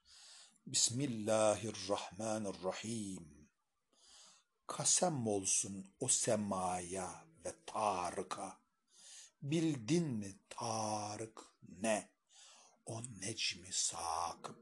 Bismillahirrahmanirrahim. 0.67 3.38
Kasem 4.69 5.27
olsun 5.27 5.87
o 6.01 6.09
semaya 6.09 7.25
ve 7.45 7.55
Tarık'a. 7.67 8.59
Bildin 9.43 10.05
mi 10.05 10.35
Tarık 10.51 11.41
ne? 11.83 12.11
O 12.87 13.03
necmi 13.21 13.73
sakıp. 13.73 14.57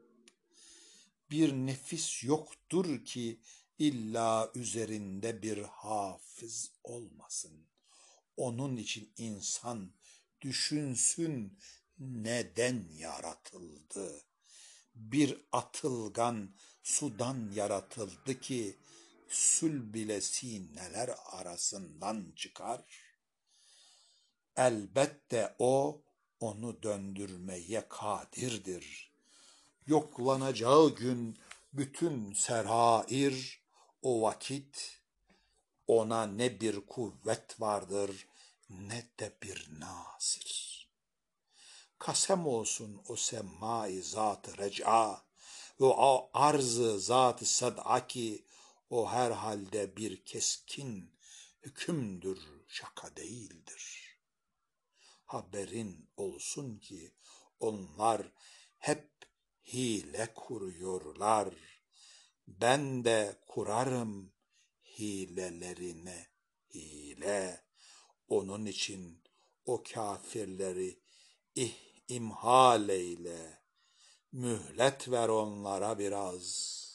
Bir 1.30 1.52
nefis 1.52 2.24
yoktur 2.24 3.04
ki 3.04 3.40
illa 3.78 4.50
üzerinde 4.54 5.42
bir 5.42 5.58
hafız 5.58 6.72
olmasın. 6.84 7.66
Onun 8.36 8.76
için 8.76 9.12
insan 9.16 9.92
düşünsün 10.40 11.58
neden 11.98 12.88
yaratıldı? 12.96 14.22
Bir 14.94 15.46
atılgan 15.52 16.54
sudan 16.82 17.50
yaratıldı 17.54 18.40
ki 18.40 18.76
sül 19.28 19.94
bile 19.94 20.20
sineler 20.20 21.10
arasından 21.26 22.32
çıkar. 22.36 22.80
Elbette 24.56 25.54
o 25.58 26.02
onu 26.40 26.82
döndürmeye 26.82 27.88
kadirdir. 27.88 29.12
Yoklanacağı 29.86 30.94
gün 30.94 31.38
bütün 31.72 32.32
serair 32.32 33.60
o 34.02 34.22
vakit 34.22 35.00
ona 35.86 36.26
ne 36.26 36.60
bir 36.60 36.86
kuvvet 36.86 37.60
vardır 37.60 38.26
ne 38.70 39.08
de 39.20 39.32
bir 39.42 39.68
nasir. 39.80 40.88
Kasem 41.98 42.46
olsun 42.46 43.02
o 43.08 43.16
semai 43.16 44.02
zat 44.02 44.58
reca 44.58 45.22
ve 45.80 45.84
o 45.84 46.30
arzı 46.34 47.00
zat 47.00 47.46
sad'a 47.46 48.06
ki 48.06 48.44
o 48.90 49.10
her 49.10 49.30
halde 49.30 49.96
bir 49.96 50.24
keskin 50.24 51.16
hükümdür, 51.62 52.38
şaka 52.68 53.16
değildir. 53.16 54.16
Haberin 55.24 56.10
olsun 56.16 56.78
ki 56.78 57.14
onlar 57.60 58.32
hep 58.78 59.10
hile 59.64 60.34
kuruyorlar. 60.34 61.54
Ben 62.46 63.04
de 63.04 63.40
kurarım 63.46 64.32
hilelerine 64.98 66.26
hile. 66.74 67.66
Onun 68.28 68.66
için 68.66 69.22
o 69.64 69.82
kafirleri 69.82 71.00
ih 71.54 71.74
imhal 72.08 72.88
eyle. 72.88 73.62
Mühlet 74.32 75.10
ver 75.10 75.28
onlara 75.28 75.98
biraz. 75.98 76.85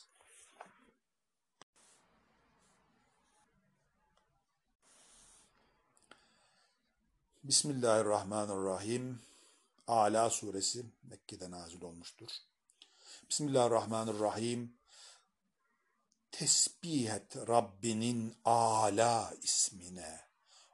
Bismillahirrahmanirrahim. 7.44 9.20
Ala 9.88 10.30
suresi 10.30 10.86
Mekke'de 11.04 11.52
nazil 11.52 11.82
olmuştur. 11.82 12.28
Bismillahirrahmanirrahim. 13.30 14.74
Tesbih 16.32 17.10
et 17.10 17.36
Rabbinin 17.48 18.36
ala 18.46 19.34
ismine. 19.44 20.20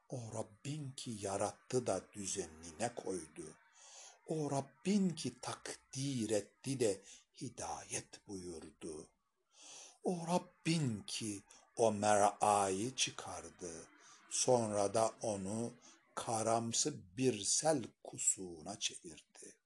O 0.09 0.17
Rabbin 0.33 0.91
ki 0.91 1.17
yarattı 1.19 1.87
da 1.87 2.01
düzenine 2.13 2.95
koydu. 2.95 3.53
O 4.27 4.51
Rabbin 4.51 5.09
ki 5.09 5.41
takdir 5.41 6.29
etti 6.29 6.79
de 6.79 7.01
hidayet 7.41 8.27
buyurdu. 8.27 9.07
O 10.03 10.27
Rabbin 10.27 11.03
ki 11.07 11.43
o 11.75 11.91
mer'ayı 11.91 12.95
çıkardı. 12.95 13.87
Sonra 14.29 14.93
da 14.93 15.11
onu 15.21 15.73
karamsı 16.17 17.17
bir 17.17 17.43
sel 17.43 17.83
kusuna 18.03 18.79
çevirdi. 18.79 19.57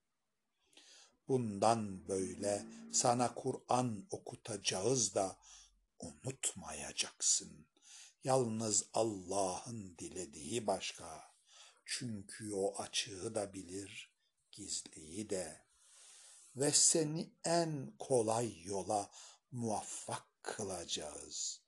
Bundan 1.28 2.08
böyle 2.08 2.66
sana 2.94 3.36
Kur'an 3.36 4.08
okutacağız 4.12 5.16
da 5.16 5.38
unutmayacaksın. 6.00 7.68
Yalnız 8.24 8.86
Allah'ın 8.94 9.98
dilediği 9.98 10.68
başka. 10.68 11.32
Çünkü 11.86 12.54
o 12.54 12.82
açığı 12.82 13.36
da 13.36 13.54
bilir, 13.54 14.14
gizliyi 14.52 15.30
de. 15.30 15.66
Ve 16.56 16.72
seni 16.72 17.34
en 17.44 17.94
kolay 18.00 18.64
yola 18.64 19.12
muvaffak 19.52 20.26
kılacağız. 20.42 21.62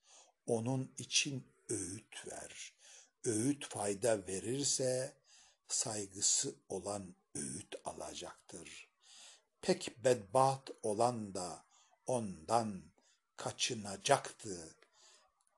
Onun 0.46 0.94
için 0.98 1.48
öğüt 1.70 2.28
ver. 2.28 2.74
Öğüt 3.26 3.66
fayda 3.66 4.28
verirse 4.28 5.18
saygısı 5.68 6.56
olan 6.70 7.16
öğüt 7.36 7.76
alacaktır. 7.86 8.90
Pek 9.62 10.04
bedbaht 10.04 10.70
olan 10.84 11.36
da 11.36 11.66
ondan 12.06 12.84
kaçınacaktı. 13.38 14.76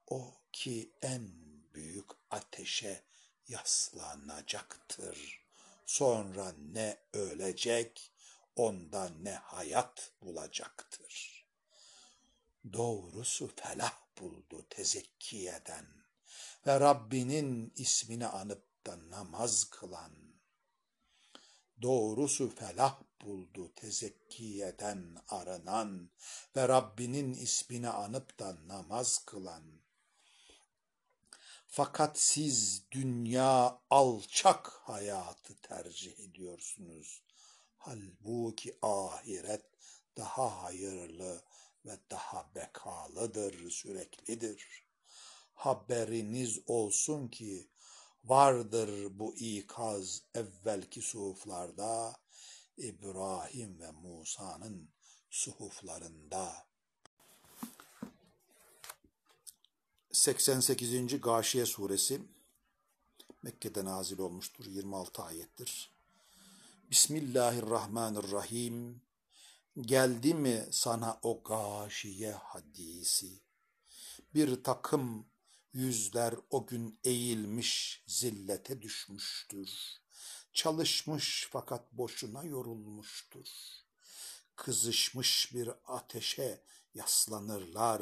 O 0.08 0.34
ki 0.52 0.92
en 1.02 1.32
büyük 1.74 2.10
ateşe 2.30 3.04
yaslanacaktır. 3.48 5.46
Sonra 5.86 6.54
ne 6.58 6.98
ölecek, 7.14 8.12
ondan 8.56 9.26
ne 9.26 9.34
hayat 9.34 10.12
bulacaktır. 10.22 11.46
Doğrusu 12.74 13.56
felah 13.56 13.98
buldu 14.20 14.66
tezekkiyeden 14.70 16.05
ve 16.68 16.80
Rabbinin 16.80 17.74
ismini 17.76 18.28
anıp 18.28 18.86
da 18.86 19.10
namaz 19.10 19.64
kılan. 19.64 20.12
Doğrusu 21.82 22.56
felah 22.56 23.02
buldu 23.22 23.72
tezekkiyeden 23.76 25.18
aranan 25.30 26.10
ve 26.56 26.68
Rabbinin 26.68 27.34
ismini 27.34 27.90
anıp 27.90 28.40
da 28.40 28.68
namaz 28.68 29.18
kılan. 29.26 29.64
Fakat 31.68 32.20
siz 32.20 32.84
dünya 32.92 33.82
alçak 33.90 34.68
hayatı 34.68 35.56
tercih 35.62 36.20
ediyorsunuz. 36.20 37.24
Halbuki 37.78 38.78
ahiret 38.82 39.66
daha 40.18 40.64
hayırlı 40.64 41.44
ve 41.86 42.00
daha 42.12 42.56
bekalıdır, 42.56 43.70
süreklidir. 43.70 44.85
Haberiniz 45.56 46.60
olsun 46.68 47.28
ki 47.28 47.70
vardır 48.24 49.20
bu 49.20 49.36
ikaz 49.36 50.22
evvelki 50.34 51.02
suhuflarda, 51.02 52.16
İbrahim 52.78 53.80
ve 53.80 53.92
Musa'nın 53.92 54.90
suhuflarında. 55.30 56.66
88. 60.12 61.22
Gâşiye 61.22 61.66
suresi 61.66 62.22
Mekke'de 63.44 63.86
nazil 63.86 64.20
olmuştur. 64.20 64.66
26 64.66 65.24
ayettir. 65.24 65.96
Bismillahirrahmanirrahim. 66.92 69.02
Geldi 69.82 70.34
mi 70.34 70.66
sana 70.72 71.20
o 71.22 71.44
gâşiye 71.44 72.32
hadisi? 72.32 73.42
Bir 74.34 74.64
takım 74.64 75.26
yüzler 75.76 76.36
o 76.50 76.68
gün 76.68 77.00
eğilmiş, 77.04 78.04
zillete 78.08 78.82
düşmüştür. 78.82 79.70
Çalışmış 80.54 81.48
fakat 81.52 81.94
boşuna 81.94 82.44
yorulmuştur. 82.44 83.48
Kızışmış 84.56 85.54
bir 85.54 85.70
ateşe 85.86 86.62
yaslanırlar 86.94 88.02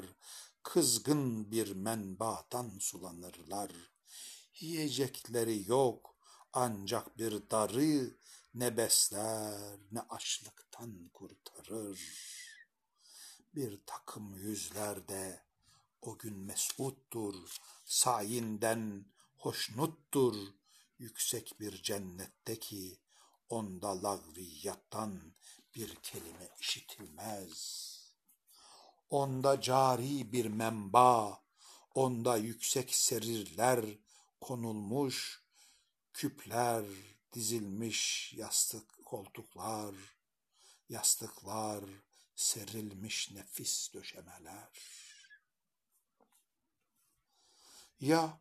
kızgın 0.63 1.51
bir 1.51 1.75
menbaatan 1.75 2.77
sulanırlar. 2.79 3.71
Yiyecekleri 4.59 5.69
yok 5.69 6.15
ancak 6.53 7.17
bir 7.17 7.49
darı 7.51 8.17
ne 8.53 8.77
besler 8.77 9.79
ne 9.91 10.01
açlıktan 10.01 11.09
kurtarır. 11.13 11.99
Bir 13.55 13.79
takım 13.85 14.35
yüzlerde 14.35 15.43
o 16.07 16.17
gün 16.17 16.37
mesuttur, 16.37 17.35
sayinden 17.85 19.05
hoşnuttur, 19.37 20.35
yüksek 20.99 21.59
bir 21.59 21.81
cennetteki 21.81 22.99
onda 23.49 24.03
lagviyattan 24.03 25.33
bir 25.75 25.95
kelime 25.95 26.49
işitilmez.'' 26.59 27.93
Onda 29.13 29.61
cari 29.61 30.31
bir 30.31 30.45
menba, 30.45 31.43
onda 31.95 32.37
yüksek 32.37 32.95
serirler 32.95 33.85
konulmuş, 34.41 35.43
küpler 36.13 36.85
dizilmiş 37.33 38.33
yastık 38.33 39.05
koltuklar, 39.05 39.95
yastıklar 40.89 41.83
serilmiş 42.35 43.31
nefis 43.31 43.93
döşemeler. 43.93 44.69
Ya 48.03 48.39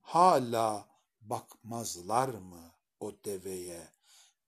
hala 0.00 0.88
bakmazlar 1.20 2.28
mı 2.28 2.72
o 3.00 3.24
deveye? 3.24 3.88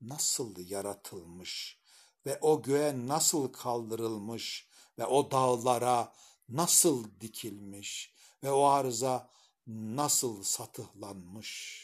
Nasıl 0.01 0.59
yaratılmış 0.59 1.79
ve 2.27 2.39
o 2.41 2.63
göğe 2.63 3.07
nasıl 3.09 3.53
kaldırılmış 3.53 4.69
ve 4.99 5.07
o 5.07 5.31
dağlara 5.31 6.13
nasıl 6.49 7.21
dikilmiş 7.21 8.15
ve 8.43 8.53
o 8.53 8.65
arıza 8.65 9.31
nasıl 9.67 10.43
satıhlanmış. 10.43 11.83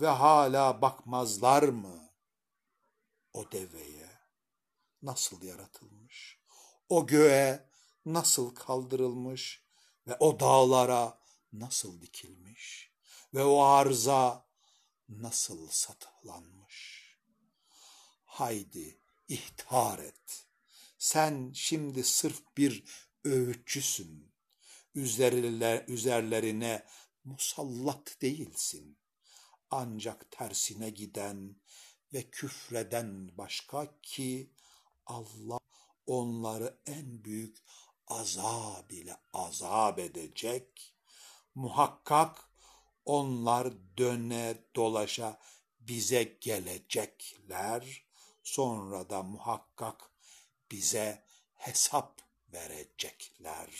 Ve 0.00 0.08
hala 0.08 0.82
bakmazlar 0.82 1.62
mı 1.62 2.10
o 3.32 3.52
deveye? 3.52 4.10
Nasıl 5.02 5.42
yaratılmış, 5.42 6.40
o 6.88 7.06
göğe 7.06 7.68
nasıl 8.06 8.54
kaldırılmış 8.54 9.63
ve 10.06 10.16
o 10.20 10.40
dağlara 10.40 11.18
nasıl 11.52 12.00
dikilmiş 12.00 12.90
ve 13.34 13.44
o 13.44 13.62
arıza 13.62 14.46
nasıl 15.08 15.68
satıhlanmış. 15.70 17.04
Haydi 18.24 18.98
ihtar 19.28 19.98
et. 19.98 20.46
Sen 20.98 21.52
şimdi 21.54 22.04
sırf 22.04 22.42
bir 22.56 22.84
öğütçüsün. 23.24 24.34
Üzerler, 24.94 25.84
üzerlerine 25.88 26.86
musallat 27.24 28.16
değilsin. 28.22 28.98
Ancak 29.70 30.30
tersine 30.30 30.90
giden 30.90 31.56
ve 32.12 32.30
küfreden 32.30 33.38
başka 33.38 34.00
ki 34.02 34.50
Allah 35.06 35.58
onları 36.06 36.78
en 36.86 37.24
büyük 37.24 37.58
azab 38.06 38.90
ile 38.90 39.16
azap 39.32 39.98
edecek. 39.98 40.94
Muhakkak 41.54 42.48
onlar 43.04 43.72
döne 43.96 44.54
dolaşa 44.76 45.40
bize 45.80 46.22
gelecekler 46.40 48.06
sonra 48.42 49.10
da 49.10 49.22
muhakkak 49.22 50.10
bize 50.70 51.24
hesap 51.54 52.20
verecekler. 52.52 53.70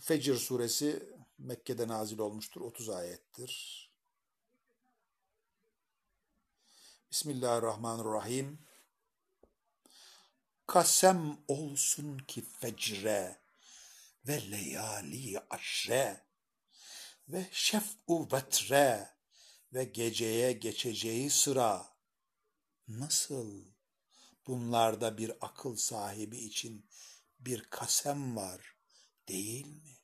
Fecr 0.00 0.34
suresi 0.34 1.16
Mekke'de 1.38 1.88
nazil 1.88 2.18
olmuştur. 2.18 2.60
30 2.60 2.88
ayettir. 2.88 3.85
Bismillahirrahmanirrahim. 7.16 8.58
Kasem 10.66 11.38
olsun 11.48 12.18
ki 12.18 12.44
fecre 12.60 13.40
ve 14.28 14.50
leyali 14.50 15.40
aşre 15.50 16.24
ve 17.28 17.46
şef'u 17.52 18.28
vetre 18.32 19.10
ve 19.72 19.84
geceye 19.84 20.52
geçeceği 20.52 21.30
sıra 21.30 21.86
nasıl 22.88 23.64
bunlarda 24.46 25.18
bir 25.18 25.32
akıl 25.40 25.76
sahibi 25.76 26.38
için 26.38 26.86
bir 27.40 27.62
kasem 27.62 28.36
var 28.36 28.76
değil 29.28 29.66
mi? 29.66 29.98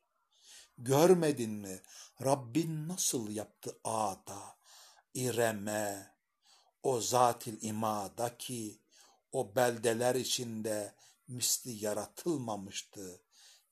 Görmedin 0.79 1.53
mi 1.53 1.83
Rabbin 2.25 2.89
nasıl 2.89 3.31
yaptı 3.31 3.81
Ada, 3.85 4.59
İrem'e, 5.15 6.13
o 6.83 7.01
zatil 7.01 7.63
imada 7.63 8.37
ki 8.39 8.79
o 9.33 9.57
beldeler 9.57 10.15
içinde 10.15 10.95
misli 11.29 11.85
yaratılmamıştı 11.85 13.21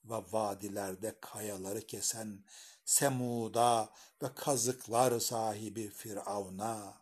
ve 0.04 0.16
vadilerde 0.32 1.16
kayaları 1.20 1.86
kesen 1.86 2.44
Semud'a 2.84 3.92
ve 4.22 4.34
kazıklar 4.34 5.20
sahibi 5.20 5.90
Firavun'a. 5.90 7.00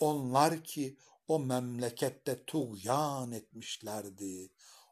Onlar 0.00 0.64
ki 0.64 0.96
o 1.28 1.38
memlekette 1.38 2.44
tuğyan 2.44 3.32
etmişlerdi. 3.32 4.50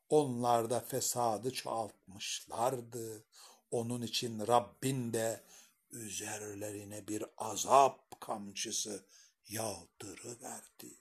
Onlar 0.09 0.71
da 0.71 0.81
fesadı 0.81 1.53
çoğaltmışlardı. 1.53 3.25
Onun 3.71 4.03
için 4.03 4.47
Rabbin 4.47 5.13
de 5.13 5.45
üzerlerine 5.91 7.09
bir 7.09 7.25
azap 7.39 8.21
kamçısı 8.21 9.05
yağdırıverdi. 9.49 11.01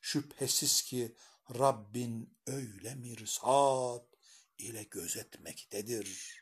Şüphesiz 0.00 0.82
ki 0.82 1.16
Rabbin 1.58 2.36
öyle 2.46 2.94
mirsat 2.94 4.06
ile 4.58 4.82
gözetmektedir. 4.82 6.40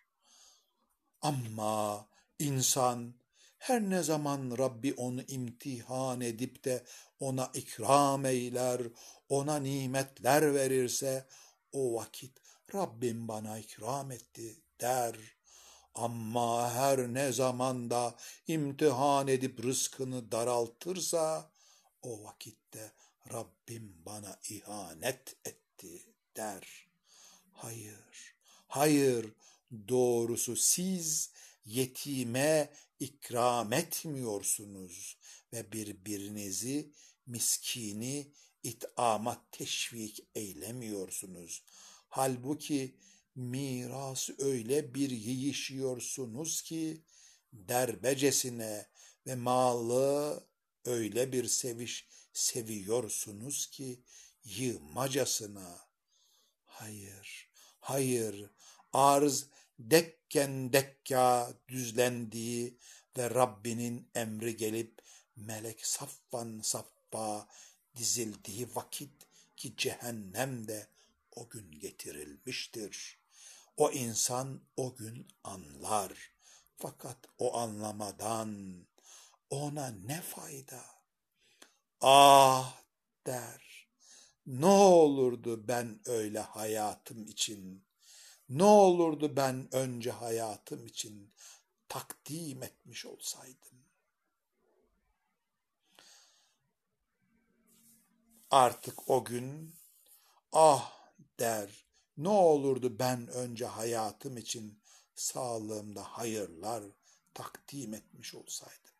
Ama 1.20 2.08
insan 2.38 3.14
her 3.58 3.82
ne 3.82 4.02
zaman 4.02 4.58
Rabbi 4.58 4.94
onu 4.94 5.22
imtihan 5.22 6.20
edip 6.20 6.64
de 6.64 6.84
ona 7.20 7.50
ikram 7.54 8.26
eyler, 8.26 8.82
ona 9.28 9.56
nimetler 9.56 10.54
verirse 10.54 11.26
o 11.72 11.94
vakit 11.94 12.38
Rabbim 12.74 13.28
bana 13.28 13.58
ikram 13.58 14.10
etti 14.10 14.62
der. 14.80 15.16
Ama 15.94 16.74
her 16.74 17.14
ne 17.14 17.32
zamanda 17.32 18.16
imtihan 18.46 19.28
edip 19.28 19.64
rızkını 19.64 20.32
daraltırsa 20.32 21.52
o 22.02 22.24
vakitte 22.24 22.92
Rabbim 23.32 24.02
bana 24.06 24.38
ihanet 24.50 25.36
etti 25.44 26.14
der. 26.36 26.88
Hayır, 27.52 28.34
hayır 28.66 29.32
doğrusu 29.88 30.56
siz 30.56 31.30
yetime 31.64 32.72
ikram 33.00 33.72
etmiyorsunuz 33.72 35.16
ve 35.52 35.72
birbirinizi 35.72 36.92
miskini 37.26 38.32
itama 38.62 39.46
teşvik 39.52 40.20
eylemiyorsunuz. 40.34 41.62
Halbuki 42.08 42.96
miras 43.34 44.30
öyle 44.38 44.94
bir 44.94 45.10
yiyişiyorsunuz 45.10 46.62
ki 46.62 47.02
derbecesine 47.52 48.86
ve 49.26 49.34
malı 49.34 50.46
öyle 50.84 51.32
bir 51.32 51.48
seviş 51.48 52.08
seviyorsunuz 52.32 53.66
ki 53.66 54.00
yığmacasına. 54.44 55.78
Hayır, 56.64 57.50
hayır, 57.80 58.50
arz 58.92 59.46
dekken 59.78 60.72
dekka 60.72 61.54
düzlendiği 61.68 62.78
ve 63.18 63.30
Rabbinin 63.30 64.08
emri 64.14 64.56
gelip 64.56 65.02
melek 65.36 65.86
saffan 65.86 66.60
saffa 66.62 67.48
dizildiği 67.96 68.74
vakit 68.74 69.12
ki 69.56 69.76
cehennemde 69.76 70.86
o 71.30 71.48
gün 71.48 71.72
getirilmiştir. 71.72 73.21
O 73.82 73.90
insan 73.90 74.60
o 74.76 74.94
gün 74.94 75.28
anlar. 75.44 76.12
Fakat 76.76 77.18
o 77.38 77.56
anlamadan 77.56 78.50
ona 79.50 79.88
ne 79.88 80.20
fayda? 80.20 80.84
Ah 82.00 82.82
der. 83.26 83.88
Ne 84.46 84.66
olurdu 84.66 85.68
ben 85.68 86.00
öyle 86.06 86.40
hayatım 86.40 87.26
için? 87.26 87.86
Ne 88.48 88.64
olurdu 88.64 89.36
ben 89.36 89.74
önce 89.74 90.10
hayatım 90.10 90.86
için 90.86 91.34
takdim 91.88 92.62
etmiş 92.62 93.06
olsaydım? 93.06 93.84
Artık 98.50 99.10
o 99.10 99.24
gün 99.24 99.74
ah 100.52 101.12
der 101.38 101.81
ne 102.16 102.28
olurdu 102.28 102.98
ben 102.98 103.28
önce 103.28 103.66
hayatım 103.66 104.36
için 104.36 104.82
sağlığımda 105.14 106.02
hayırlar 106.02 106.84
takdim 107.34 107.94
etmiş 107.94 108.34
olsaydım. 108.34 108.92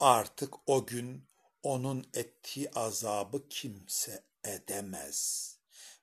Artık 0.00 0.54
o 0.66 0.86
gün 0.86 1.24
onun 1.62 2.06
ettiği 2.14 2.70
azabı 2.70 3.48
kimse 3.48 4.24
edemez 4.44 5.52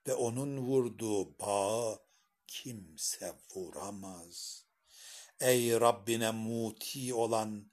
ve 0.08 0.14
onun 0.14 0.58
vurduğu 0.58 1.40
bağı 1.40 2.00
kimse 2.48 3.34
vuramaz. 3.56 4.66
Ey 5.40 5.72
Rabbine 5.72 6.32
muti 6.32 7.14
olan 7.14 7.72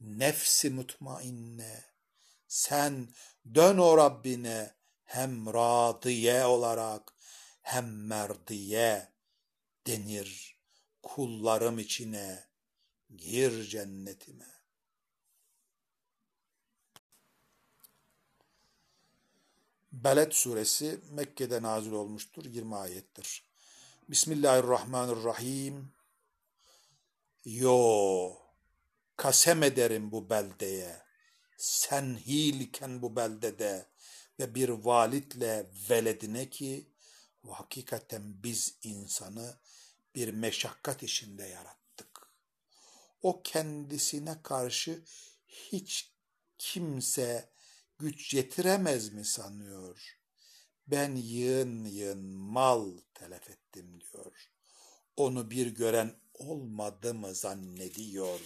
nefsi 0.00 0.70
mutmainne, 0.70 1.84
sen 2.48 3.08
dön 3.54 3.78
o 3.78 3.96
Rabbine 3.96 4.77
hem 5.08 5.46
radiye 5.46 6.44
olarak 6.44 7.14
hem 7.62 8.06
merdiye 8.06 9.08
denir 9.86 10.58
kullarım 11.02 11.78
içine 11.78 12.44
gir 13.16 13.62
cennetime. 13.68 14.46
Beled 19.92 20.32
suresi 20.32 21.00
Mekke'de 21.10 21.62
nazil 21.62 21.92
olmuştur. 21.92 22.44
20 22.44 22.76
ayettir. 22.76 23.44
Bismillahirrahmanirrahim. 24.08 25.92
Yo, 27.44 28.32
kasem 29.16 29.62
ederim 29.62 30.12
bu 30.12 30.30
beldeye. 30.30 31.02
Sen 31.56 32.16
hilken 32.16 33.02
bu 33.02 33.16
beldede 33.16 33.86
ve 34.38 34.54
bir 34.54 34.68
valitle 34.68 35.70
veledine 35.90 36.50
ki 36.50 36.90
hakikaten 37.48 38.42
biz 38.42 38.78
insanı 38.82 39.58
bir 40.14 40.28
meşakkat 40.28 41.02
içinde 41.02 41.44
yarattık. 41.44 42.32
O 43.22 43.42
kendisine 43.42 44.42
karşı 44.42 45.04
hiç 45.46 46.12
kimse 46.58 47.50
güç 47.98 48.34
yetiremez 48.34 49.12
mi 49.12 49.24
sanıyor? 49.24 50.18
Ben 50.86 51.16
yığın 51.16 51.84
yığın 51.84 52.24
mal 52.28 52.98
telef 53.14 53.50
ettim 53.50 54.00
diyor. 54.00 54.50
Onu 55.16 55.50
bir 55.50 55.66
gören 55.66 56.14
olmadı 56.34 57.14
mı 57.14 57.34
zannediyor. 57.34 58.40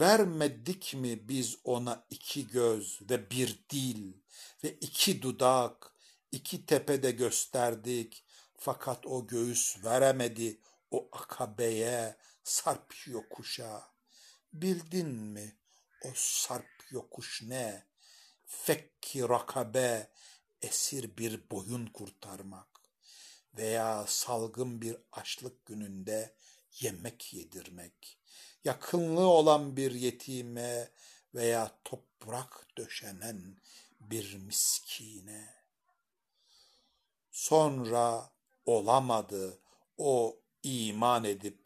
Vermedik 0.00 0.94
mi 0.94 1.28
biz 1.28 1.56
ona 1.64 2.06
iki 2.10 2.48
göz 2.48 3.00
ve 3.10 3.30
bir 3.30 3.64
dil 3.70 4.12
ve 4.64 4.72
iki 4.72 5.22
dudak, 5.22 5.92
iki 6.32 6.66
tepede 6.66 7.10
gösterdik. 7.10 8.24
Fakat 8.56 9.06
o 9.06 9.26
göğüs 9.26 9.84
veremedi 9.84 10.60
o 10.90 11.08
akabeye, 11.12 12.16
sarp 12.44 12.94
yokuşa. 13.06 13.82
Bildin 14.52 15.08
mi 15.08 15.56
o 16.04 16.08
sarp 16.14 16.84
yokuş 16.90 17.42
ne? 17.42 17.86
Fekki 18.46 19.22
rakabe, 19.22 20.10
esir 20.62 21.16
bir 21.16 21.50
boyun 21.50 21.86
kurtarmak 21.86 22.80
veya 23.56 24.04
salgın 24.08 24.82
bir 24.82 24.96
açlık 25.12 25.66
gününde 25.66 26.36
yemek 26.80 27.34
yedirmek, 27.34 28.23
yakınlığı 28.64 29.28
olan 29.28 29.76
bir 29.76 29.92
yetime 29.92 30.90
veya 31.34 31.70
toprak 31.84 32.66
döşenen 32.78 33.56
bir 34.00 34.36
miskine. 34.36 35.54
Sonra 37.30 38.30
olamadı 38.66 39.58
o 39.98 40.40
iman 40.62 41.24
edip 41.24 41.58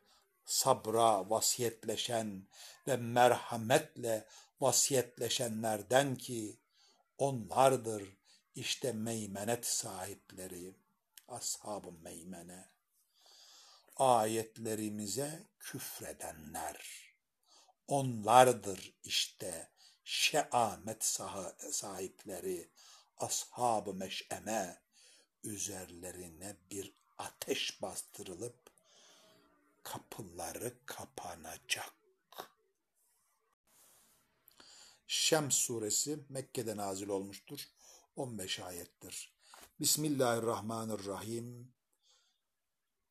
sabra 0.44 1.30
vasiyetleşen 1.30 2.46
ve 2.86 2.96
merhametle 2.96 4.26
vasiyetleşenlerden 4.61 6.16
ki 6.16 6.59
onlardır 7.18 8.18
işte 8.55 8.92
meymenet 8.92 9.66
sahipleri, 9.66 10.74
ashab-ı 11.28 11.92
meymene. 11.92 12.78
Ayetlerimize 13.99 15.46
küfredenler, 15.59 17.14
onlardır 17.88 18.94
işte 19.05 19.70
şeamet 20.05 21.05
sahipleri, 21.70 22.70
ashab-ı 23.16 23.94
meş'eme, 23.94 24.82
üzerlerine 25.44 26.57
bir 26.70 26.94
ateş 27.18 27.82
bastırılıp 27.82 28.70
kapıları 29.82 30.74
kapanacak. 30.86 31.94
Şems 35.07 35.55
suresi 35.55 36.18
Mekke'de 36.28 36.76
nazil 36.76 37.09
olmuştur. 37.09 37.68
15 38.16 38.61
ayettir. 38.61 39.32
Bismillahirrahmanirrahim. 39.80 41.78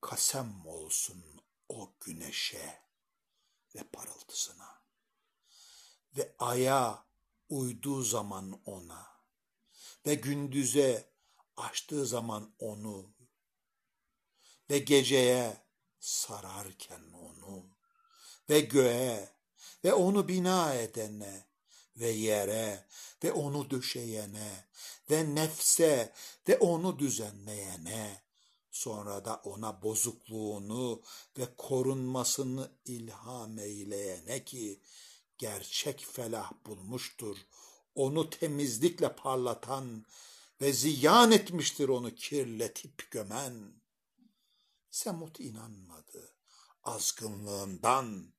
Kasem 0.08 0.66
olsun 0.66 1.24
o 1.70 1.94
güneşe 2.00 2.82
ve 3.76 3.84
parıltısına. 3.84 4.82
Ve 6.18 6.36
aya 6.40 7.06
uyduğu 7.50 8.04
zaman 8.04 8.62
ona 8.66 9.08
ve 10.06 10.16
gündüze 10.16 11.14
açtığı 11.58 12.06
zaman 12.06 12.56
onu 12.60 13.16
ve 14.70 14.80
geceye 14.80 15.58
sararken 16.00 17.12
onu 17.14 17.66
ve 18.50 18.60
göğe 18.60 19.30
ve 19.84 19.94
onu 19.94 20.28
bina 20.28 20.74
edene 20.74 21.48
ve 21.96 22.10
yere 22.10 22.88
ve 23.24 23.32
onu 23.32 23.70
döşeyene 23.70 24.68
ve 25.10 25.36
nefse 25.36 26.14
ve 26.48 26.58
onu 26.58 27.00
düzenleyene 27.00 28.27
sonra 28.78 29.26
da 29.26 29.42
ona 29.44 29.82
bozukluğunu 29.82 31.02
ve 31.38 31.48
korunmasını 31.58 32.72
ilham 32.86 33.60
eyleyene 33.60 34.46
ki 34.46 34.82
gerçek 35.38 36.06
felah 36.12 36.52
bulmuştur. 36.66 37.38
Onu 37.96 38.30
temizlikle 38.30 39.16
parlatan 39.16 40.06
ve 40.62 40.74
ziyan 40.74 41.32
etmiştir 41.32 41.90
onu 41.90 42.16
kirletip 42.16 43.12
gömen. 43.12 43.74
Semut 44.92 45.40
inanmadı. 45.40 46.34
Azgınlığından 46.84 48.34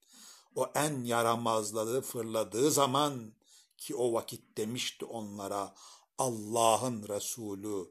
o 0.55 0.70
en 0.74 1.05
yaramazları 1.05 2.01
fırladığı 2.01 2.70
zaman 2.70 3.32
ki 3.76 3.95
o 3.95 4.12
vakit 4.12 4.57
demişti 4.57 5.05
onlara 5.05 5.74
Allah'ın 6.18 7.09
Resulü 7.09 7.91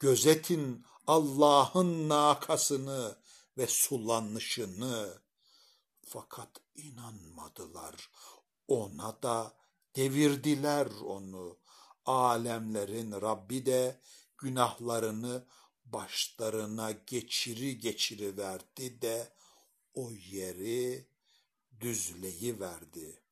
gözetin 0.00 0.84
Allah'ın 1.06 2.08
nakasını 2.08 3.16
ve 3.58 3.66
sulanışını. 3.66 5.22
Fakat 6.06 6.50
inanmadılar. 6.74 8.10
Ona 8.68 9.22
da 9.22 9.54
devirdiler 9.96 10.86
onu. 10.86 11.58
Alemlerin 12.06 13.12
Rabbi 13.12 13.66
de 13.66 14.00
günahlarını 14.38 15.44
başlarına 15.84 16.90
geçiri 16.90 17.78
geçiri 17.78 18.36
verdi 18.36 19.02
de 19.02 19.32
o 19.94 20.10
yeri 20.10 21.08
düzleyi 21.80 22.60
verdi. 22.60 23.22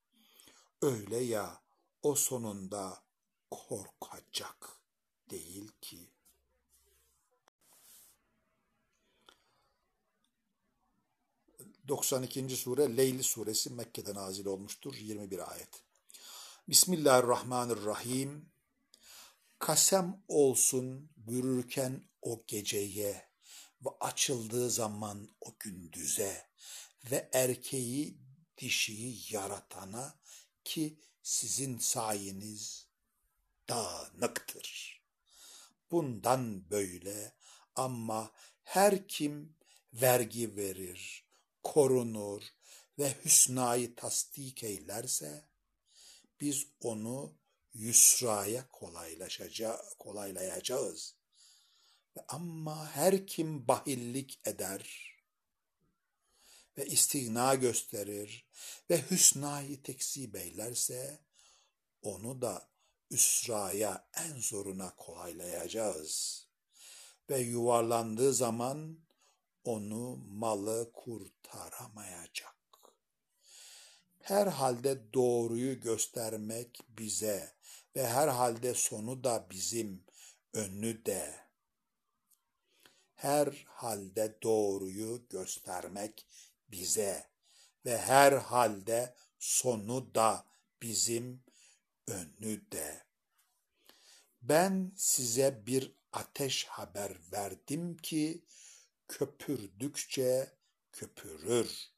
Öyle 0.83 1.17
ya 1.17 1.63
o 2.03 2.15
sonunda 2.15 3.03
korkacak 3.51 4.69
değil 5.31 5.73
ki. 5.81 6.18
92. 11.89 12.57
sure 12.57 12.97
Leyl 12.97 13.23
suresi 13.23 13.71
Mekke'de 13.71 14.15
nazil 14.15 14.47
olmuştur. 14.47 14.95
21 14.95 15.53
ayet. 15.53 15.83
Bismillahirrahmanirrahim. 16.69 18.53
Kasem 19.59 20.23
olsun 20.29 21.11
bürürken 21.17 22.09
o 22.23 22.45
geceye 22.47 23.29
ve 23.85 23.89
açıldığı 24.01 24.71
zaman 24.71 25.29
o 25.41 25.57
gündüze 25.59 26.47
ve 27.11 27.31
erkeği 27.33 28.19
dişiyi 28.59 29.35
yaratana 29.35 30.19
ki 30.65 31.01
sizin 31.23 31.79
sayeniz 31.79 32.89
dağınıktır. 33.69 35.03
Bundan 35.91 36.71
böyle 36.71 37.35
ama 37.75 38.33
her 38.63 39.09
kim 39.09 39.57
vergi 39.93 40.57
verir, 40.57 41.28
korunur 41.63 42.43
ve 42.99 43.15
hüsnayı 43.25 43.95
tasdik 43.95 44.65
eylerse 44.65 45.49
biz 46.41 46.67
onu 46.81 47.39
yusraya 47.75 48.69
kolaylayacağız. 49.99 51.15
Ama 52.29 52.91
her 52.91 53.27
kim 53.27 53.69
bahillik 53.69 54.41
eder 54.47 55.15
ve 56.79 56.87
istigna 56.87 57.55
gösterir 57.55 58.47
ve 58.91 59.11
hüsnayı 59.11 59.83
tekzip 59.83 60.37
eylerse 60.37 61.25
onu 62.03 62.43
da 62.43 62.69
üsraya 63.11 64.09
en 64.15 64.41
zoruna 64.41 64.97
kolaylayacağız. 64.97 66.45
Ve 67.31 67.39
yuvarlandığı 67.39 68.35
zaman 68.35 68.99
onu 69.65 70.17
malı 70.17 70.91
kurtaramayacak. 70.93 72.55
Herhalde 74.21 75.13
doğruyu 75.15 75.81
göstermek 75.81 76.81
bize 76.89 77.53
ve 77.97 78.07
herhalde 78.07 78.75
sonu 78.75 79.25
da 79.25 79.47
bizim 79.51 80.05
önü 80.53 81.05
de. 81.05 81.35
Her 83.15 83.67
halde 83.69 84.39
doğruyu 84.43 85.29
göstermek 85.29 86.27
bize 86.69 87.27
ve 87.85 87.99
her 87.99 88.33
halde 88.33 89.15
sonu 89.39 90.15
da 90.15 90.47
bizim 90.83 91.43
önü 92.07 92.71
de. 92.73 93.03
Ben 94.43 94.93
size 94.97 95.67
bir 95.67 95.93
ateş 96.13 96.65
haber 96.65 97.13
verdim 97.33 97.97
ki 97.97 98.45
köpürdükçe 99.09 100.53
köpürür. 100.93 101.91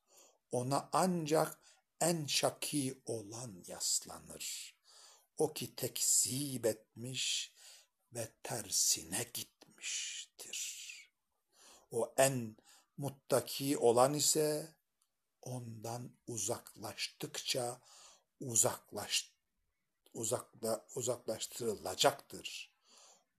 Ona 0.52 0.88
ancak 0.92 1.58
en 2.00 2.26
şaki 2.26 3.02
olan 3.06 3.64
yaslanır. 3.66 4.76
O 5.38 5.52
ki 5.52 5.76
tekzip 5.76 6.66
etmiş 6.66 7.52
ve 8.14 8.28
tersine 8.42 9.26
gitmiştir. 9.34 10.90
O 11.90 12.14
en 12.16 12.56
muttaki 12.96 13.78
olan 13.78 14.14
ise 14.14 14.74
ondan 15.42 16.12
uzaklaştıkça 16.26 17.80
uzaklaş, 18.40 19.32
uzakla, 20.14 20.86
uzaklaştırılacaktır. 20.94 22.70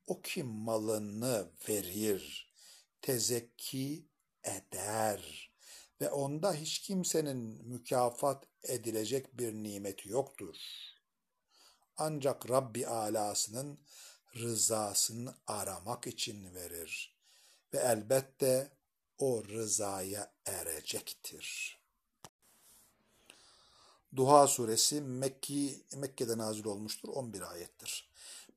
O 0.07 0.21
ki 0.21 0.43
malını 0.43 1.51
verir, 1.69 2.50
tezekki 3.01 4.05
eder 4.43 5.51
ve 6.01 6.09
onda 6.09 6.53
hiç 6.53 6.79
kimsenin 6.79 7.67
mükafat 7.67 8.47
edilecek 8.63 9.37
bir 9.37 9.53
nimeti 9.53 10.09
yoktur. 10.09 10.55
Ancak 11.97 12.49
Rabbi 12.49 12.87
alasının 12.87 13.79
rızasını 14.35 15.35
aramak 15.47 16.07
için 16.07 16.55
verir 16.55 17.15
ve 17.73 17.77
elbette 17.77 18.71
o 19.17 19.43
rızaya 19.43 20.33
erecektir. 20.45 21.77
Duha 24.15 24.47
suresi 24.47 25.01
Mekki, 25.01 25.85
Mekke'de 25.95 26.37
nazil 26.37 26.65
olmuştur. 26.65 27.09
11 27.09 27.41
ayettir. 27.41 28.09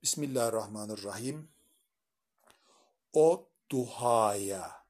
Bismillahirrahmanirrahim. 0.03 1.49
O 3.13 3.49
duhaya 3.69 4.85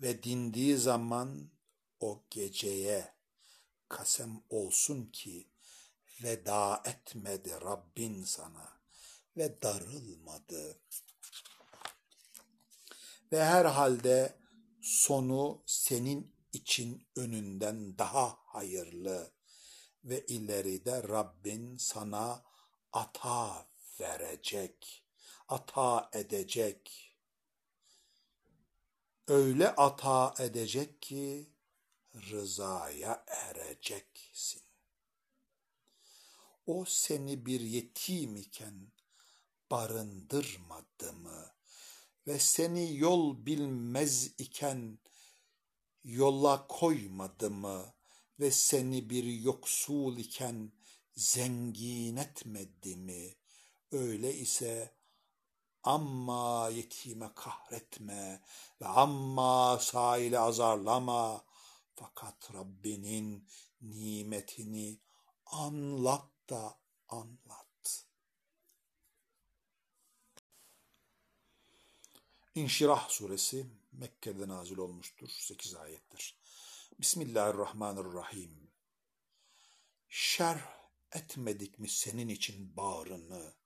ve 0.00 0.22
dindiği 0.22 0.76
zaman 0.76 1.50
o 2.00 2.24
geceye 2.30 3.14
kasem 3.88 4.42
olsun 4.50 5.06
ki 5.06 5.48
veda 6.22 6.82
etmedi 6.84 7.50
Rabbin 7.50 8.24
sana 8.24 8.80
ve 9.36 9.62
darılmadı. 9.62 10.80
Ve 13.32 13.44
herhalde 13.44 14.38
sonu 14.82 15.62
senin 15.66 16.34
için 16.52 17.06
önünden 17.16 17.98
daha 17.98 18.38
hayırlı 18.44 19.32
ve 20.04 20.26
ileride 20.26 21.02
Rabbin 21.02 21.76
sana 21.76 22.42
ata 22.92 23.66
verecek, 24.00 25.04
ata 25.48 26.10
edecek 26.12 27.09
öyle 29.30 29.68
ata 29.68 30.34
edecek 30.38 31.02
ki 31.02 31.52
rızaya 32.14 33.24
ereceksin. 33.26 34.62
O 36.66 36.84
seni 36.88 37.46
bir 37.46 37.60
yetim 37.60 38.36
iken 38.36 38.92
barındırmadı 39.70 41.12
mı 41.12 41.46
ve 42.26 42.38
seni 42.38 42.96
yol 42.96 43.46
bilmez 43.46 44.26
iken 44.38 44.98
yola 46.04 46.66
koymadı 46.66 47.50
mı 47.50 47.94
ve 48.40 48.50
seni 48.50 49.10
bir 49.10 49.24
yoksul 49.24 50.18
iken 50.18 50.72
zengin 51.14 52.16
etmedi 52.16 52.96
mi? 52.96 53.36
Öyle 53.92 54.34
ise 54.34 54.99
Amma 55.82 56.70
yetime 56.70 57.30
kahretme 57.34 58.42
ve 58.80 58.86
amma 58.86 59.78
sahile 59.78 60.38
azarlama. 60.38 61.44
Fakat 61.94 62.54
Rabbinin 62.54 63.48
nimetini 63.80 64.98
anlat 65.46 66.26
da 66.50 66.78
anlat. 67.08 68.04
İnşirah 72.54 73.08
suresi 73.08 73.66
Mekke'de 73.92 74.48
nazil 74.48 74.78
olmuştur. 74.78 75.28
8 75.28 75.74
ayettir. 75.74 76.36
Bismillahirrahmanirrahim. 76.98 78.70
Şerh 80.08 80.62
etmedik 81.12 81.78
mi 81.78 81.88
senin 81.88 82.28
için 82.28 82.76
bağrını 82.76 83.59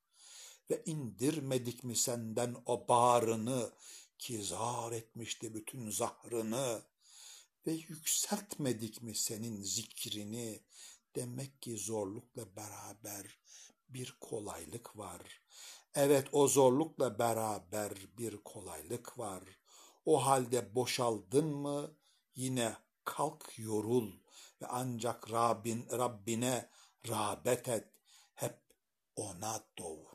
ve 0.70 0.82
indirmedik 0.86 1.84
mi 1.84 1.96
senden 1.96 2.56
o 2.66 2.88
bağrını 2.88 3.72
ki 4.18 4.42
zar 4.42 4.92
etmişti 4.92 5.54
bütün 5.54 5.90
zahrını 5.90 6.82
ve 7.66 7.72
yükseltmedik 7.72 9.02
mi 9.02 9.14
senin 9.14 9.62
zikrini 9.62 10.62
demek 11.16 11.62
ki 11.62 11.76
zorlukla 11.76 12.56
beraber 12.56 13.38
bir 13.88 14.16
kolaylık 14.20 14.96
var. 14.96 15.42
Evet 15.94 16.28
o 16.32 16.48
zorlukla 16.48 17.18
beraber 17.18 17.92
bir 18.18 18.36
kolaylık 18.36 19.18
var. 19.18 19.42
O 20.04 20.26
halde 20.26 20.74
boşaldın 20.74 21.46
mı 21.46 21.96
yine 22.34 22.76
kalk 23.04 23.58
yorul 23.58 24.12
ve 24.62 24.66
ancak 24.66 25.30
Rabbin, 25.30 25.86
Rabbine 25.92 26.70
rağbet 27.08 27.68
et. 27.68 27.88
Hep 28.34 28.60
ona 29.16 29.64
doğrul. 29.78 30.13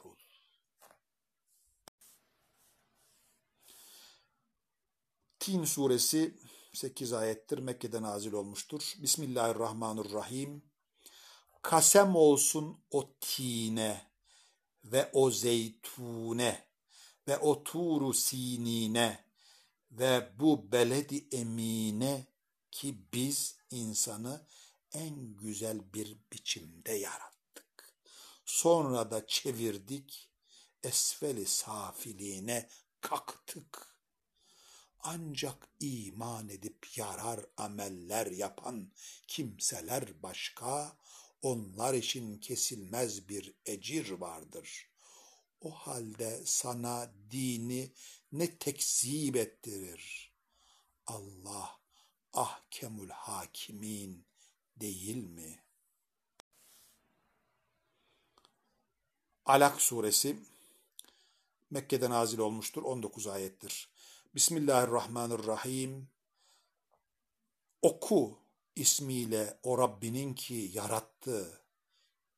Tin 5.50 5.66
suresi 5.66 6.38
8 6.74 7.14
ayettir. 7.14 7.58
Mekke'de 7.58 8.02
nazil 8.02 8.34
olmuştur. 8.34 8.94
Bismillahirrahmanirrahim. 8.98 10.64
Kasem 11.62 12.16
olsun 12.16 12.78
o 12.92 13.14
tine 13.20 14.12
ve 14.84 15.10
o 15.14 15.32
zeytune 15.32 16.66
ve 17.28 17.38
o 17.38 17.64
turu 17.64 18.14
sinine 18.14 19.26
ve 19.92 20.30
bu 20.40 20.72
beledi 20.72 21.28
emine 21.32 22.28
ki 22.72 22.98
biz 23.14 23.56
insanı 23.72 24.46
en 24.94 25.38
güzel 25.38 25.94
bir 25.94 26.18
biçimde 26.34 26.92
yarattık. 26.92 27.94
Sonra 28.46 29.12
da 29.12 29.28
çevirdik, 29.28 30.30
esfeli 30.84 31.46
safiliğine 31.46 32.70
kaktık. 33.02 33.89
Ancak 35.00 35.70
iman 35.80 36.50
edip 36.50 36.98
yarar 36.98 37.46
ameller 37.58 38.28
yapan 38.28 38.92
kimseler 39.28 40.24
başka, 40.24 40.98
onlar 41.42 41.94
için 41.94 42.38
kesilmez 42.38 43.30
bir 43.30 43.54
ecir 43.66 44.10
vardır. 44.12 44.90
O 45.62 45.72
halde 45.72 46.42
sana 46.46 47.12
dini 47.32 47.92
ne 48.32 48.58
tekzip 48.58 49.36
ettirir. 49.36 50.34
Allah 51.08 51.80
ahkemul 52.34 53.10
hakimin 53.10 54.26
değil 54.78 55.24
mi? 55.24 55.64
Alak 59.46 59.82
suresi 59.82 60.40
Mekke'de 61.70 62.10
nazil 62.10 62.38
olmuştur. 62.38 62.84
19 62.84 63.28
ayettir. 63.28 63.90
Bismillahirrahmanirrahim. 64.36 66.08
Oku 67.82 68.40
ismiyle 68.76 69.60
o 69.64 69.78
Rabbinin 69.78 70.34
ki 70.34 70.70
yarattı. 70.74 71.62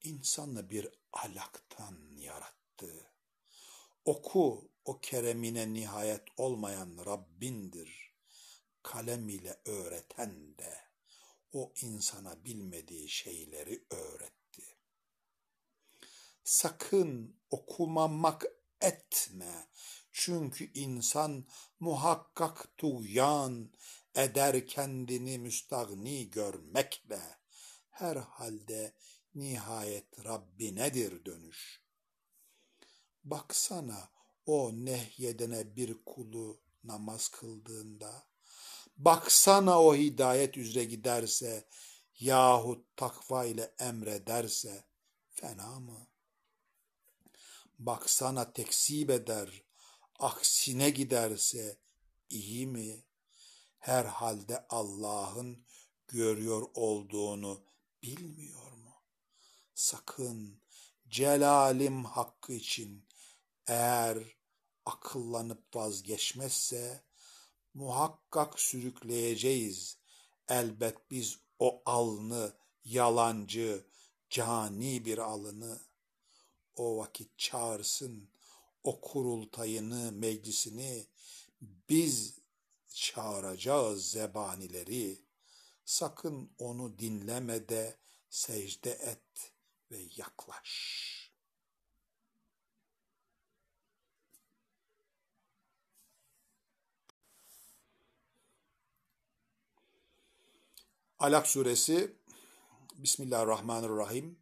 İnsanı 0.03 0.69
bir 0.69 0.89
alaktan 1.13 1.97
yarattı. 2.15 3.11
Oku 4.05 4.71
o 4.85 4.99
keremine 4.99 5.73
nihayet 5.73 6.23
olmayan 6.37 6.97
Rabbindir. 7.05 8.13
Kalem 8.83 9.29
ile 9.29 9.61
öğreten 9.65 10.57
de 10.57 10.77
o 11.53 11.73
insana 11.81 12.45
bilmediği 12.45 13.09
şeyleri 13.09 13.85
öğretti. 13.89 14.63
Sakın 16.43 17.35
okumamak 17.49 18.45
etme. 18.81 19.67
Çünkü 20.11 20.71
insan 20.73 21.45
muhakkak 21.79 22.77
tuğyan 22.77 23.71
eder 24.15 24.67
kendini 24.67 25.39
müstagni 25.39 26.29
görmekle. 26.29 27.21
Herhalde 27.89 28.93
nihayet 29.35 30.25
Rabbinedir 30.25 31.25
dönüş. 31.25 31.81
Baksana 33.23 34.09
o 34.45 34.71
nehyedene 34.73 35.75
bir 35.75 36.03
kulu 36.05 36.61
namaz 36.83 37.27
kıldığında, 37.27 38.27
baksana 38.97 39.81
o 39.81 39.95
hidayet 39.95 40.57
üzere 40.57 40.83
giderse 40.83 41.67
yahut 42.19 42.97
takva 42.97 43.45
ile 43.45 43.73
emrederse 43.79 44.83
fena 45.29 45.79
mı? 45.79 46.07
Baksana 47.79 48.53
tekzip 48.53 49.09
eder, 49.09 49.63
aksine 50.21 50.89
giderse 50.89 51.77
iyi 52.29 52.67
mi? 52.67 53.03
Herhalde 53.79 54.65
Allah'ın 54.69 55.65
görüyor 56.07 56.69
olduğunu 56.73 57.63
bilmiyor 58.03 58.71
mu? 58.71 58.93
Sakın 59.73 60.61
celalim 61.09 62.05
hakkı 62.05 62.53
için 62.53 63.05
eğer 63.67 64.17
akıllanıp 64.85 65.75
vazgeçmezse 65.75 67.03
muhakkak 67.73 68.59
sürükleyeceğiz. 68.59 69.97
Elbet 70.47 71.11
biz 71.11 71.39
o 71.59 71.81
alnı, 71.85 72.53
yalancı, 72.83 73.85
cani 74.29 75.05
bir 75.05 75.17
alını 75.17 75.79
o 76.75 76.97
vakit 76.97 77.37
çağırsın 77.37 78.30
o 78.83 79.01
kurultayını, 79.01 80.11
meclisini 80.11 81.07
biz 81.61 82.39
çağıracağız 82.87 84.11
zebanileri. 84.11 85.25
Sakın 85.85 86.51
onu 86.57 86.99
dinleme 86.99 87.69
de 87.69 87.97
secde 88.29 88.91
et 88.91 89.53
ve 89.91 89.97
yaklaş. 90.15 91.11
Alak 101.19 101.47
suresi 101.47 102.15
Bismillahirrahmanirrahim. 102.97 104.39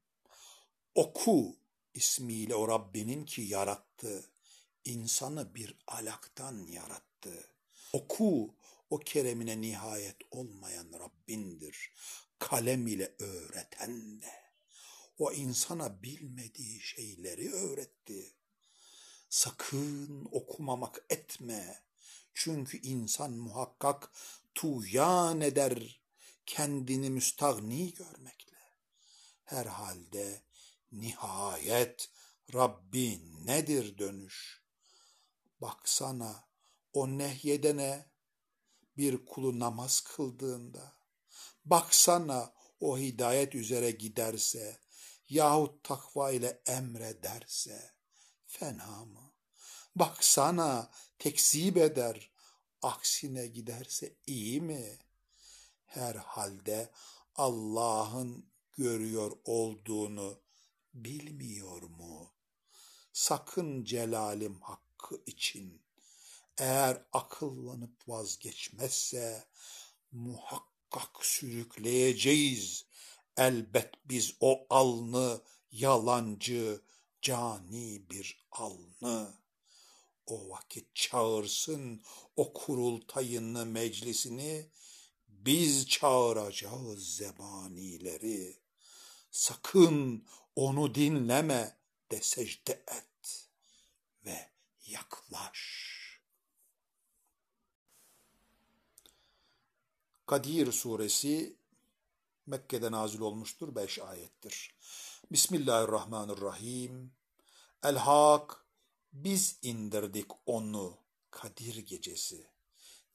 Oku 0.95 1.58
ismiyle 1.99 2.55
o 2.55 2.67
Rabbinin 2.67 3.25
ki 3.25 3.41
yarattı. 3.41 4.31
insanı 4.85 5.55
bir 5.55 5.77
alaktan 5.87 6.67
yarattı. 6.67 7.49
Oku 7.93 8.55
o 8.89 8.99
keremine 8.99 9.61
nihayet 9.61 10.17
olmayan 10.31 10.93
Rabbindir. 10.99 11.91
Kalem 12.39 12.87
ile 12.87 13.15
öğreten 13.19 14.21
de. 14.21 14.33
O 15.17 15.31
insana 15.31 16.03
bilmediği 16.03 16.81
şeyleri 16.81 17.51
öğretti. 17.51 18.33
Sakın 19.29 20.27
okumamak 20.31 21.05
etme. 21.09 21.83
Çünkü 22.33 22.77
insan 22.81 23.31
muhakkak 23.31 24.11
tuyan 24.55 25.41
eder 25.41 26.01
kendini 26.45 27.09
müstagni 27.09 27.93
görmekle. 27.93 28.57
Herhalde 29.43 30.41
nihayet 30.91 32.09
Rabbi 32.53 33.21
nedir 33.45 33.97
dönüş? 33.97 34.63
Baksana 35.61 36.49
o 36.93 37.07
nehyedene 37.07 38.11
bir 38.97 39.25
kulu 39.25 39.59
namaz 39.59 40.01
kıldığında, 40.01 40.93
baksana 41.65 42.53
o 42.79 42.97
hidayet 42.97 43.55
üzere 43.55 43.91
giderse 43.91 44.79
yahut 45.29 45.83
takva 45.83 46.31
ile 46.31 46.61
emrederse 46.65 47.91
fena 48.45 49.05
mı? 49.05 49.33
Baksana 49.95 50.91
tekzip 51.19 51.77
eder, 51.77 52.31
aksine 52.81 53.47
giderse 53.47 54.15
iyi 54.27 54.61
mi? 54.61 54.99
Herhalde 55.85 56.91
Allah'ın 57.35 58.49
görüyor 58.71 59.31
olduğunu 59.45 60.41
bilmiyor 60.93 61.81
mu? 61.81 62.31
Sakın 63.13 63.83
celalim 63.83 64.61
hakkı 64.61 65.21
için 65.25 65.81
eğer 66.57 67.03
akıllanıp 67.13 68.09
vazgeçmezse 68.09 69.47
muhakkak 70.11 71.25
sürükleyeceğiz. 71.25 72.85
Elbet 73.37 73.93
biz 74.05 74.33
o 74.39 74.67
alnı 74.69 75.41
yalancı, 75.71 76.81
cani 77.21 78.09
bir 78.09 78.47
alnı. 78.51 79.33
O 80.25 80.49
vakit 80.49 80.95
çağırsın 80.95 82.01
o 82.35 82.53
kurultayını, 82.53 83.65
meclisini, 83.65 84.69
biz 85.27 85.87
çağıracağız 85.87 87.15
zebanileri. 87.15 88.59
sakın 89.31 90.25
onu 90.59 90.95
dinleme 90.95 91.77
de 92.11 92.21
secde 92.21 92.83
et 92.87 93.49
ve 94.25 94.49
yaklaş. 94.85 95.61
Kadir 100.25 100.71
suresi 100.71 101.57
Mekke'de 102.45 102.91
nazil 102.91 103.19
olmuştur. 103.19 103.75
Beş 103.75 103.99
ayettir. 103.99 104.75
Bismillahirrahmanirrahim. 105.31 107.11
El-Hak 107.83 108.65
biz 109.13 109.59
indirdik 109.61 110.27
onu 110.45 110.97
Kadir 111.31 111.75
gecesi. 111.75 112.47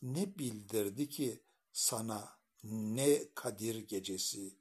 Ne 0.03 0.39
bildirdi 0.39 1.09
ki 1.09 1.43
sana 1.73 2.39
ne 2.63 3.35
Kadir 3.35 3.77
gecesi? 3.77 4.57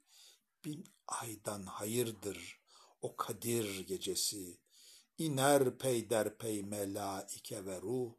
Bin 0.64 0.84
aydan 1.06 1.66
hayırdır 1.66 2.63
o 3.04 3.16
Kadir 3.16 3.86
gecesi. 3.86 4.58
İner 5.18 5.78
peyderpey 5.78 6.62
melaike 6.62 7.66
ve 7.66 7.80
ruh, 7.80 8.12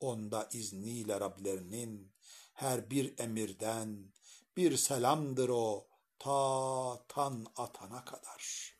onda 0.00 0.48
izniyle 0.52 1.20
Rablerinin 1.20 2.12
her 2.54 2.90
bir 2.90 3.18
emirden 3.18 4.12
bir 4.56 4.76
selamdır 4.76 5.48
o 5.48 5.86
ta 6.18 7.04
tan 7.08 7.46
atana 7.56 8.04
kadar. 8.04 8.72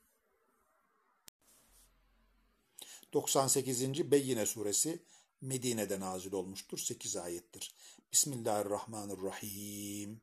98. 3.13 4.11
Beyyine 4.11 4.47
suresi 4.47 5.05
Medine'de 5.41 6.01
nazil 6.01 6.33
olmuştur. 6.33 6.79
8 6.79 7.17
ayettir. 7.17 7.75
Bismillahirrahmanirrahim. 8.13 10.21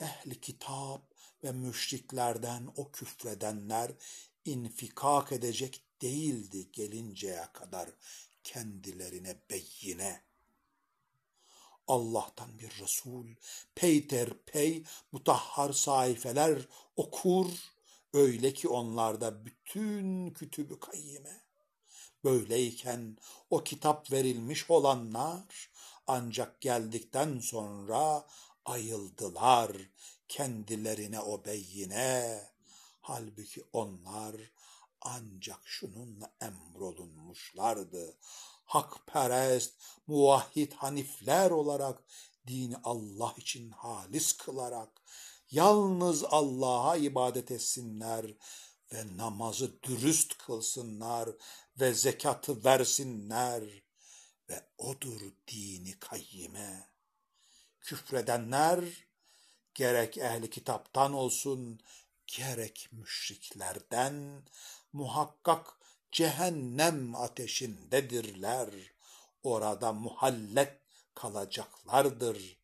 Ehli 0.00 0.40
kitap 0.40 1.13
ve 1.44 1.52
müşriklerden 1.52 2.68
o 2.76 2.90
küfredenler 2.90 3.92
infikak 4.44 5.32
edecek 5.32 5.82
değildi 6.02 6.72
gelinceye 6.72 7.46
kadar 7.52 7.90
kendilerine 8.44 9.36
beyine. 9.50 10.22
Allah'tan 11.88 12.58
bir 12.58 12.80
Resul, 12.80 13.26
peyterpey 13.74 14.84
mutahhar 15.12 15.72
sayfeler 15.72 16.68
okur, 16.96 17.46
öyle 18.12 18.52
ki 18.54 18.68
onlarda 18.68 19.44
bütün 19.44 20.30
kütübü 20.30 20.80
kayyime. 20.80 21.44
Böyleyken 22.24 23.16
o 23.50 23.64
kitap 23.64 24.12
verilmiş 24.12 24.70
olanlar 24.70 25.70
ancak 26.06 26.60
geldikten 26.60 27.38
sonra 27.38 28.26
ayıldılar 28.64 29.72
kendilerine 30.28 31.20
o 31.20 31.44
beyine. 31.44 32.40
Halbuki 33.00 33.62
onlar 33.72 34.36
ancak 35.00 35.60
şununla 35.64 36.34
emrolunmuşlardı. 36.40 38.18
Hakperest, 38.64 39.74
muvahhid 40.06 40.72
hanifler 40.72 41.50
olarak 41.50 42.04
dini 42.46 42.76
Allah 42.84 43.34
için 43.36 43.70
halis 43.70 44.32
kılarak 44.32 45.02
yalnız 45.50 46.24
Allah'a 46.24 46.96
ibadet 46.96 47.50
etsinler 47.50 48.26
ve 48.92 49.16
namazı 49.16 49.82
dürüst 49.82 50.38
kılsınlar 50.38 51.28
ve 51.80 51.94
zekatı 51.94 52.64
versinler 52.64 53.64
ve 54.48 54.68
odur 54.78 55.20
dini 55.48 55.98
kayyime. 55.98 56.90
Küfredenler 57.80 58.84
gerek 59.74 60.18
ehli 60.18 60.50
kitaptan 60.50 61.12
olsun 61.12 61.80
gerek 62.26 62.88
müşriklerden 62.92 64.42
muhakkak 64.92 65.78
cehennem 66.12 67.14
ateşindedirler. 67.14 68.70
Orada 69.42 69.92
muhallet 69.92 70.80
kalacaklardır. 71.14 72.58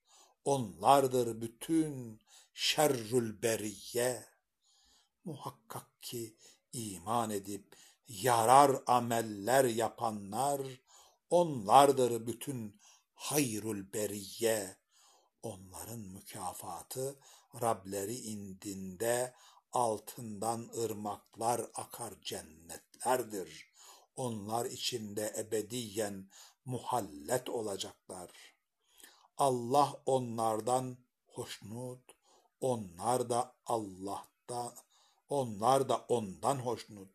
Onlardır 0.45 1.41
bütün 1.41 2.21
şerrül 2.55 3.43
beriye. 3.43 4.25
Muhakkak 5.25 6.03
ki 6.03 6.37
iman 6.73 7.31
edip 7.31 7.77
yarar 8.09 8.83
ameller 8.87 9.65
yapanlar 9.65 10.61
onlardır 11.31 12.27
bütün 12.27 12.81
hayrul 13.15 13.93
beriye. 13.93 14.80
Onların 15.43 16.01
mükafatı 16.01 17.19
Rableri 17.61 18.15
indinde 18.15 19.35
altından 19.73 20.69
ırmaklar 20.79 21.71
akar 21.75 22.15
cennetlerdir. 22.23 23.73
Onlar 24.17 24.67
içinde 24.67 25.35
ebediyen 25.39 26.31
muhallet 26.65 27.49
olacaklar. 27.49 28.31
Allah 29.37 30.03
onlardan 30.07 30.97
hoşnut, 31.27 32.17
onlar 32.61 33.31
da 33.31 33.57
Allah'ta, 33.67 34.75
onlar 35.29 35.89
da 35.89 36.05
ondan 36.09 36.57
hoşnut. 36.57 37.11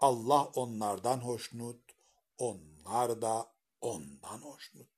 Allah 0.00 0.44
onlardan 0.44 1.18
hoşnut, 1.18 1.80
onlar 2.38 3.22
da 3.22 3.52
ondan 3.80 4.38
hoşnut. 4.38 4.88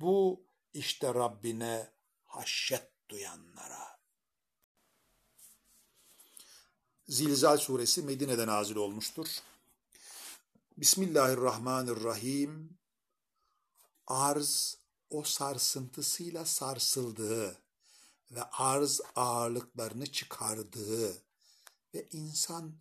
Bu 0.00 0.44
işte 0.74 1.14
Rabbine 1.14 1.90
haşyet 2.24 2.90
duyanlara. 3.08 3.98
Zilzal 7.08 7.58
suresi 7.58 8.02
Medine'de 8.02 8.46
nazil 8.46 8.76
olmuştur. 8.76 9.26
Bismillahirrahmanirrahim. 10.76 12.78
Arz 14.06 14.78
o 15.10 15.22
sarsıntısıyla 15.22 16.44
sarsıldığı 16.44 17.58
ve 18.30 18.42
arz 18.42 19.00
ağırlıklarını 19.16 20.06
çıkardığı 20.06 21.22
ve 21.94 22.08
insan 22.12 22.74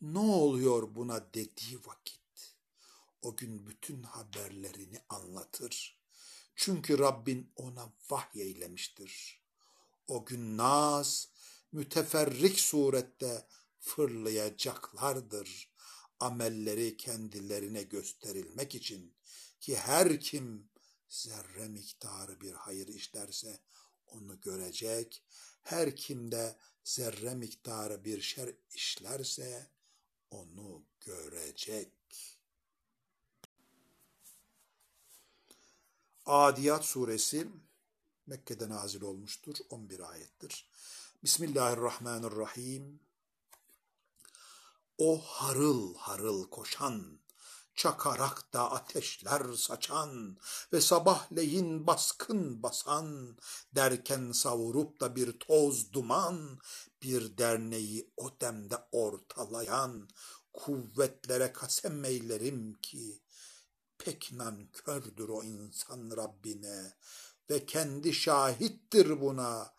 ne 0.00 0.18
oluyor 0.18 0.94
buna 0.94 1.34
dediği 1.34 1.78
vakit 1.86 2.56
o 3.22 3.36
gün 3.36 3.66
bütün 3.66 4.02
haberlerini 4.02 5.00
anlatır. 5.08 5.97
Çünkü 6.60 6.98
Rabbin 6.98 7.52
ona 7.56 7.92
vahyeylemiştir. 8.10 9.42
O 10.06 10.24
gün 10.24 10.56
naz 10.56 11.28
müteferrik 11.72 12.60
surette 12.60 13.46
fırlayacaklardır. 13.78 15.72
Amelleri 16.20 16.96
kendilerine 16.96 17.82
gösterilmek 17.82 18.74
için 18.74 19.14
ki 19.60 19.76
her 19.76 20.20
kim 20.20 20.70
zerre 21.08 21.68
miktarı 21.68 22.40
bir 22.40 22.52
hayır 22.52 22.88
işlerse 22.88 23.60
onu 24.06 24.40
görecek. 24.40 25.24
Her 25.62 25.96
kimde 25.96 26.56
zerre 26.84 27.34
miktarı 27.34 28.04
bir 28.04 28.20
şer 28.20 28.54
işlerse 28.74 29.70
onu 30.30 30.86
görecek. 31.00 31.97
Adiyat 36.28 36.84
suresi 36.84 37.48
Mekke'de 38.26 38.68
nazil 38.68 39.02
olmuştur. 39.02 39.56
11 39.70 40.00
ayettir. 40.00 40.70
Bismillahirrahmanirrahim. 41.24 43.00
O 44.98 45.20
harıl 45.20 45.94
harıl 45.94 46.50
koşan, 46.50 47.20
çakarak 47.74 48.52
da 48.52 48.70
ateşler 48.70 49.52
saçan 49.56 50.38
ve 50.72 50.80
sabahleyin 50.80 51.86
baskın 51.86 52.62
basan, 52.62 53.38
derken 53.74 54.32
savurup 54.32 55.00
da 55.00 55.16
bir 55.16 55.38
toz 55.38 55.92
duman, 55.92 56.58
bir 57.02 57.38
derneği 57.38 58.10
o 58.16 58.40
demde 58.40 58.76
ortalayan, 58.92 60.08
kuvvetlere 60.52 61.52
kasem 61.52 62.04
eylerim 62.04 62.74
ki, 62.74 63.20
pek 63.98 64.32
nankördür 64.32 65.28
o 65.28 65.42
insan 65.42 66.16
Rabbine 66.16 66.92
ve 67.50 67.66
kendi 67.66 68.14
şahittir 68.14 69.20
buna 69.20 69.74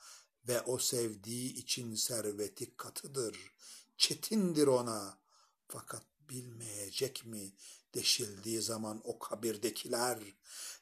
ve 0.48 0.62
o 0.62 0.78
sevdiği 0.78 1.54
için 1.54 1.96
serveti 1.96 2.78
katıdır, 2.78 3.54
çetindir 3.98 4.68
ona. 4.68 5.20
Fakat 5.68 6.04
bilmeyecek 6.30 7.26
mi 7.26 7.54
deşildiği 7.94 8.62
zaman 8.62 9.02
o 9.04 9.20
kabirdekiler 9.20 10.20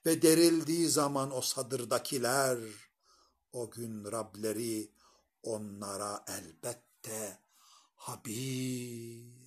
ve 0.06 0.22
derildiği 0.22 0.90
zaman 0.90 1.36
o 1.36 1.42
sadırdakiler, 1.42 2.60
o 3.54 3.72
gün 3.72 4.12
Rableri 4.12 4.92
onlara 5.44 6.26
elbette 6.28 7.40
habirdir. 7.96 9.47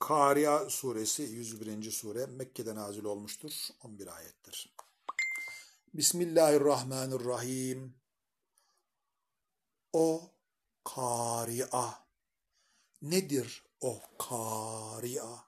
Kariya 0.00 0.70
suresi 0.70 1.22
101. 1.22 1.90
sure 1.90 2.26
Mekke'de 2.26 2.74
nazil 2.74 3.04
olmuştur. 3.04 3.52
11 3.84 4.16
ayettir. 4.16 4.74
Bismillahirrahmanirrahim. 5.94 7.94
O 9.92 10.30
kari'a. 10.84 12.06
Nedir 13.02 13.62
o 13.80 14.00
kari'a? 14.18 15.44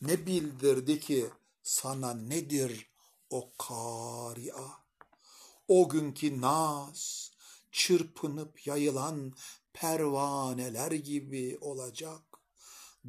Ne 0.00 0.26
bildirdi 0.26 1.00
ki 1.00 1.26
sana 1.62 2.14
nedir 2.14 2.90
o 3.30 3.52
kari'a? 3.58 4.84
O 5.68 5.88
günkü 5.88 6.40
naz, 6.40 7.30
çırpınıp 7.72 8.66
yayılan 8.66 9.32
pervaneler 9.72 10.92
gibi 10.92 11.58
olacak. 11.60 12.25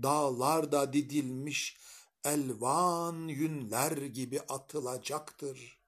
Dağlarda 0.03 0.93
didilmiş 0.93 1.77
elvan 2.23 3.27
yünler 3.27 3.97
gibi 3.97 4.41
atılacaktır. 4.41 5.81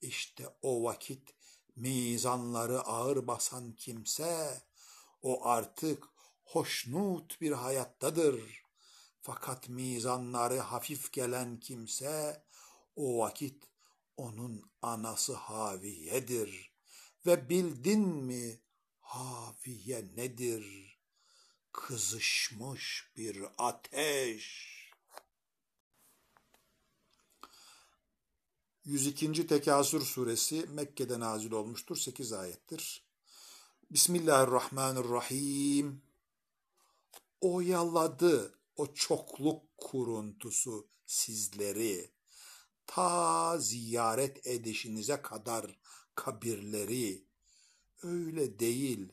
İşte 0.00 0.48
o 0.62 0.82
vakit 0.82 1.34
mizanları 1.76 2.80
ağır 2.80 3.26
basan 3.26 3.72
kimse, 3.72 4.62
o 5.22 5.46
artık 5.46 6.08
hoşnut 6.44 7.40
bir 7.40 7.52
hayattadır. 7.52 8.62
Fakat 9.20 9.68
mizanları 9.68 10.58
hafif 10.58 11.12
gelen 11.12 11.60
kimse, 11.60 12.44
o 12.96 13.18
vakit 13.18 13.64
onun 14.16 14.70
anası 14.82 15.34
Haviye'dir. 15.34 16.72
Ve 17.26 17.48
bildin 17.48 18.00
mi 18.00 18.60
Haviye 19.00 20.04
nedir? 20.16 20.95
Kızışmış 21.76 23.10
bir 23.16 23.44
ateş. 23.58 24.76
102. 28.84 29.46
Tekasür 29.46 30.00
suresi 30.00 30.66
Mekke'de 30.68 31.20
nazil 31.20 31.52
olmuştur. 31.52 31.96
8 31.96 32.32
ayettir. 32.32 33.04
Bismillahirrahmanirrahim. 33.90 36.02
Oyaladı 37.40 38.58
o 38.76 38.94
çokluk 38.94 39.76
kuruntusu 39.76 40.88
sizleri. 41.06 42.10
Ta 42.86 43.58
ziyaret 43.58 44.46
edişinize 44.46 45.22
kadar 45.22 45.78
kabirleri. 46.14 47.24
Öyle 48.02 48.58
değil 48.58 49.12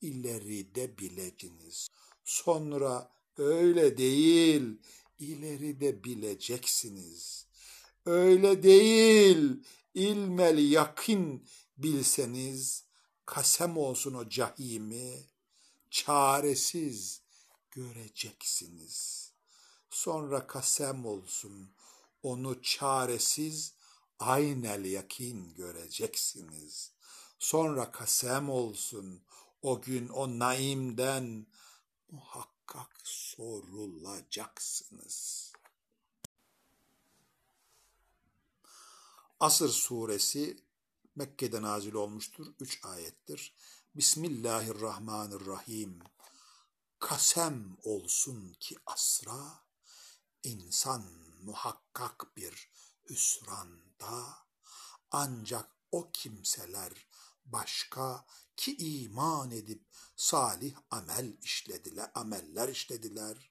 ileride 0.00 0.98
bileciniz. 0.98 1.88
Sonra 2.24 3.10
öyle 3.36 3.98
değil 3.98 4.78
ileride 5.18 6.04
bileceksiniz.'' 6.04 7.44
öyle 8.06 8.62
değil 8.62 9.64
ilmel 9.94 10.58
yakin 10.58 11.48
bilseniz 11.76 12.84
kasem 13.26 13.76
olsun 13.76 14.14
o 14.14 14.28
cahimi 14.28 15.26
çaresiz 15.90 17.22
göreceksiniz. 17.70 19.30
Sonra 19.90 20.46
kasem 20.46 21.06
olsun 21.06 21.70
onu 22.22 22.62
çaresiz 22.62 23.74
aynel 24.18 24.84
yakin 24.84 25.54
göreceksiniz. 25.54 26.92
Sonra 27.38 27.90
kasem 27.90 28.50
olsun 28.50 29.22
o 29.62 29.80
gün 29.80 30.08
o 30.08 30.38
naimden 30.38 31.46
muhakkak 32.10 33.00
sorulacaksınız.'' 33.04 35.54
Asır 39.40 39.68
suresi 39.68 40.64
Mekke'de 41.16 41.62
nazil 41.62 41.94
olmuştur. 41.94 42.46
Üç 42.60 42.84
ayettir. 42.84 43.54
Bismillahirrahmanirrahim. 43.94 45.98
Kasem 46.98 47.76
olsun 47.82 48.56
ki 48.60 48.76
asra 48.86 49.64
insan 50.42 51.02
muhakkak 51.42 52.36
bir 52.36 52.70
hüsranda 53.10 54.24
ancak 55.10 55.70
o 55.92 56.10
kimseler 56.12 57.06
başka 57.44 58.26
ki 58.56 58.76
iman 58.76 59.50
edip 59.50 59.86
salih 60.16 60.74
amel 60.90 61.36
işlediler, 61.42 62.10
ameller 62.14 62.68
işlediler 62.68 63.50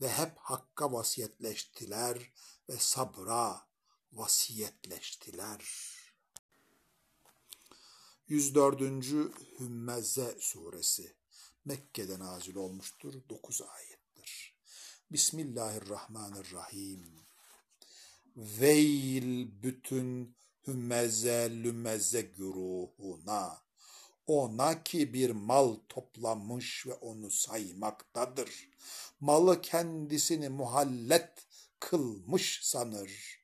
ve 0.00 0.08
hep 0.08 0.38
hakka 0.38 0.92
vasiyetleştiler 0.92 2.32
ve 2.68 2.76
sabra 2.78 3.68
vasiyetleştiler. 4.12 5.64
104. 8.28 8.80
Hümmeze 9.60 10.36
suresi 10.40 11.16
Mekke'de 11.64 12.18
nazil 12.18 12.54
olmuştur. 12.54 13.14
9 13.28 13.62
ayettir. 13.62 14.56
Bismillahirrahmanirrahim. 15.10 17.26
Veil 18.36 19.62
bütün 19.62 20.36
hümmeze 20.66 21.50
lümeze 21.50 22.22
güruhuna. 22.22 23.67
Ona 24.28 24.82
ki 24.84 25.14
bir 25.14 25.30
mal 25.30 25.76
toplamış 25.88 26.86
ve 26.86 26.94
onu 26.94 27.30
saymaktadır. 27.30 28.70
Malı 29.20 29.60
kendisini 29.62 30.48
muhallet 30.48 31.46
kılmış 31.80 32.60
sanır 32.62 33.38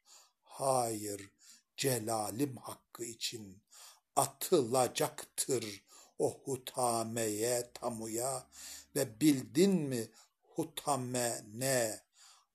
Hayır, 0.56 1.30
celalim 1.76 2.56
hakkı 2.56 3.04
için 3.04 3.62
atılacaktır 4.16 5.84
o 6.18 6.40
hutameye, 6.44 7.70
tamuya 7.74 8.46
ve 8.96 9.20
bildin 9.20 9.74
mi 9.74 10.08
hutame 10.54 11.44
ne? 11.54 12.00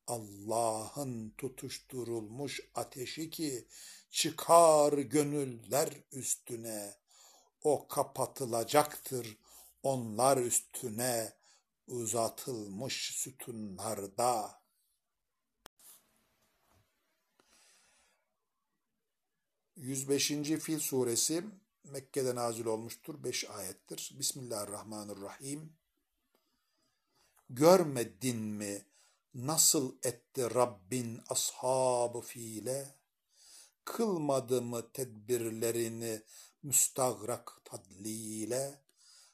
Allah'ın 0.08 1.34
tutuşturulmuş 1.38 2.62
ateşi 2.76 3.30
ki 3.30 3.68
çıkar 4.12 4.94
gönüller 4.94 5.90
üstüne. 6.12 6.94
O 7.64 7.88
kapatılacaktır 7.88 9.38
onlar 9.84 10.38
üstüne 10.38 11.34
uzatılmış 11.88 13.12
sütunlarda.'' 13.16 14.60
105. 19.80 20.28
Fil 20.60 20.80
suresi 20.80 21.44
Mekke'de 21.84 22.36
nazil 22.36 22.66
olmuştur. 22.66 23.24
5 23.24 23.50
ayettir. 23.50 24.16
Bismillahirrahmanirrahim. 24.20 25.74
Görmedin 27.50 28.38
mi 28.38 28.86
nasıl 29.34 29.96
etti 30.04 30.56
Rabbin 30.56 31.22
ashabı 31.30 32.22
fiile? 32.22 32.96
Kılmadı 33.86 34.62
mı 34.62 34.92
tedbirlerini 34.94 36.22
müstagrak 36.64 37.62
tadliyle? 37.66 38.82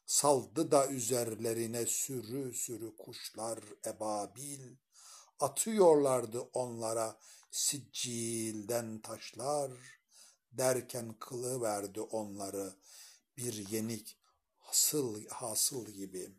Saldı 0.06 0.72
da 0.72 0.88
üzerlerine 0.88 1.86
sürü 1.86 2.54
sürü 2.54 2.98
kuşlar 2.98 3.60
ebabil. 3.86 4.76
Atıyorlardı 5.40 6.40
onlara 6.40 7.20
siccilden 7.52 9.02
taşlar 9.02 9.72
derken 10.52 11.16
kılı 11.20 11.62
verdi 11.62 12.02
onları 12.02 12.76
bir 13.38 13.70
yenik 13.70 14.18
hasıl, 14.60 15.26
hasıl 15.28 15.86
gibi. 15.86 16.32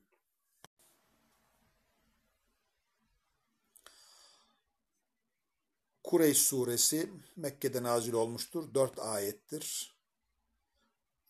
Kureyş 6.05 6.39
suresi 6.43 7.11
Mekke'de 7.37 7.83
nazil 7.83 8.13
olmuştur. 8.13 8.75
Dört 8.75 8.99
ayettir. 8.99 9.96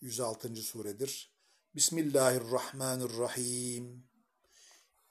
106. 0.07 0.57
suredir. 0.57 1.33
Bismillahirrahmanirrahim. 1.75 4.09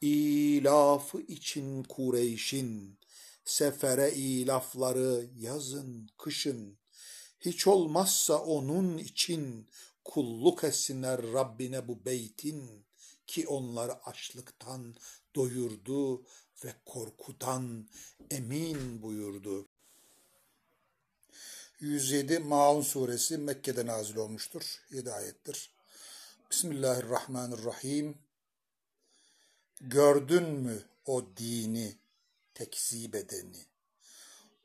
İlafı 0.01 1.21
için 1.21 1.83
Kureyş'in 1.83 2.99
sefere 3.45 4.13
ilafları 4.13 5.29
yazın, 5.35 6.09
kışın 6.17 6.79
hiç 7.39 7.67
olmazsa 7.67 8.43
onun 8.43 8.97
için 8.97 9.69
kulluk 10.03 10.63
etsinler 10.63 11.33
Rabbine 11.33 11.87
bu 11.87 12.05
beytin 12.05 12.85
ki 13.27 13.47
onları 13.47 14.05
açlıktan 14.05 14.95
doyurdu 15.35 16.23
ve 16.65 16.73
korkudan 16.85 17.89
emin 18.31 19.01
buyurdu. 19.01 19.69
107 21.79 22.39
Maun 22.39 22.81
suresi 22.81 23.37
Mekke'de 23.37 23.85
nazil 23.85 24.15
olmuştur. 24.15 24.81
7 24.91 25.11
ayettir. 25.11 25.71
Bismillahirrahmanirrahim. 26.51 28.17
Gördün 29.81 30.43
mü 30.43 30.83
o 31.05 31.25
dini 31.37 31.95
tekzip 32.53 33.15
edeni? 33.15 33.65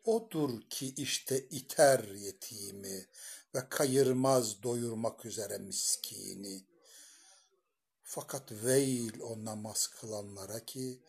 Odur 0.04 0.60
ki 0.70 0.94
işte 0.96 1.40
iter 1.40 2.04
yetimi 2.04 3.06
ve 3.54 3.68
kayırmaz 3.68 4.62
doyurmak 4.62 5.24
üzere 5.24 5.58
miskini. 5.58 6.64
Fakat 8.02 8.52
veil 8.52 9.20
o 9.20 9.44
namaz 9.44 9.86
kılanlara 9.86 10.64
ki 10.64 11.00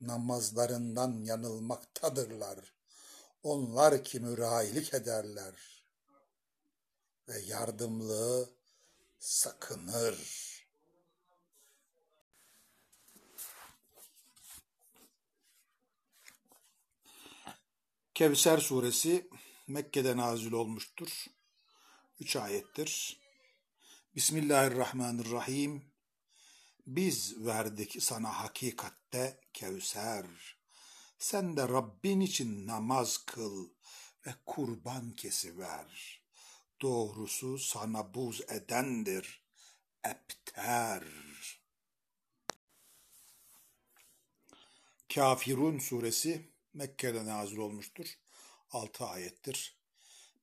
namazlarından 0.00 1.24
yanılmaktadırlar. 1.24 2.77
Onlar 3.42 4.04
ki 4.04 4.20
mürailik 4.20 4.94
ederler 4.94 5.84
ve 7.28 7.40
yardımlığı 7.40 8.50
sakınır. 9.18 10.48
Kevser 18.14 18.58
suresi 18.58 19.30
Mekke'de 19.68 20.16
nazil 20.16 20.52
olmuştur. 20.52 21.26
Üç 22.20 22.36
ayettir. 22.36 23.20
Bismillahirrahmanirrahim. 24.16 25.92
Biz 26.86 27.46
verdik 27.46 28.02
sana 28.02 28.42
hakikatte 28.42 29.40
Kevser. 29.52 30.57
Sen 31.18 31.56
de 31.56 31.68
Rabbin 31.68 32.20
için 32.20 32.66
namaz 32.66 33.18
kıl 33.26 33.68
ve 34.26 34.34
kurban 34.46 35.10
kesiver. 35.10 36.22
Doğrusu 36.82 37.58
sana 37.58 38.14
buz 38.14 38.40
edendir, 38.40 39.42
epter. 40.04 41.04
Kafirun 45.14 45.78
suresi 45.78 46.48
Mekke'de 46.74 47.26
nazil 47.26 47.56
olmuştur. 47.56 48.18
6 48.70 49.04
ayettir. 49.04 49.76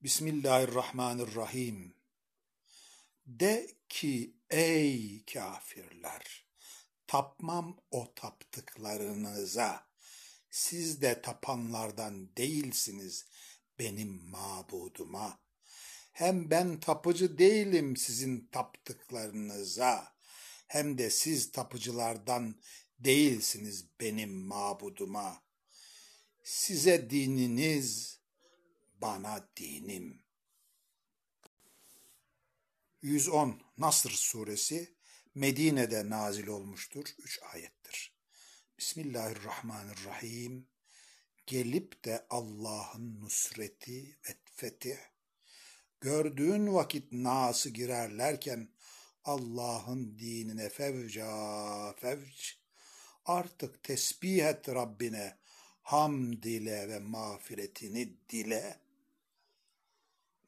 Bismillahirrahmanirrahim. 0.03 1.95
De 3.25 3.75
ki 3.89 4.35
ey 4.49 5.25
kafirler, 5.25 6.45
tapmam 7.07 7.77
o 7.91 8.13
taptıklarınıza. 8.15 9.94
Siz 10.55 11.01
de 11.01 11.21
tapanlardan 11.21 12.35
değilsiniz 12.37 13.25
benim 13.79 14.29
mabuduma. 14.29 15.39
Hem 16.11 16.49
ben 16.49 16.79
tapıcı 16.79 17.37
değilim 17.37 17.97
sizin 17.97 18.47
taptıklarınıza. 18.51 20.15
Hem 20.67 20.97
de 20.97 21.09
siz 21.09 21.51
tapıcılardan 21.51 22.61
değilsiniz 22.99 23.85
benim 23.99 24.33
mabuduma. 24.33 25.43
Size 26.43 27.09
dininiz, 27.09 28.19
bana 29.01 29.49
dinim. 29.57 30.23
110 33.01 33.61
Nasr 33.77 34.09
suresi 34.09 34.95
Medine'de 35.33 36.09
nazil 36.09 36.47
olmuştur. 36.47 37.05
3 37.19 37.39
ayettir. 37.53 38.14
Bismillahirrahmanirrahim. 38.79 40.67
Gelip 41.47 42.05
de 42.05 42.25
Allah'ın 42.29 43.21
nusreti 43.21 44.17
ve 44.29 44.35
fetih, 44.55 44.97
gördüğün 46.01 46.73
vakit 46.73 47.11
nası 47.11 47.69
girerlerken 47.69 48.69
Allah'ın 49.23 50.19
dinine 50.19 50.69
fevca 50.69 51.93
fevc, 51.93 52.51
artık 53.25 53.83
tesbih 53.83 54.45
et 54.45 54.69
Rabbine, 54.69 55.37
ham 55.81 56.43
dile 56.43 56.89
ve 56.89 56.99
mağfiretini 56.99 58.13
dile. 58.29 58.79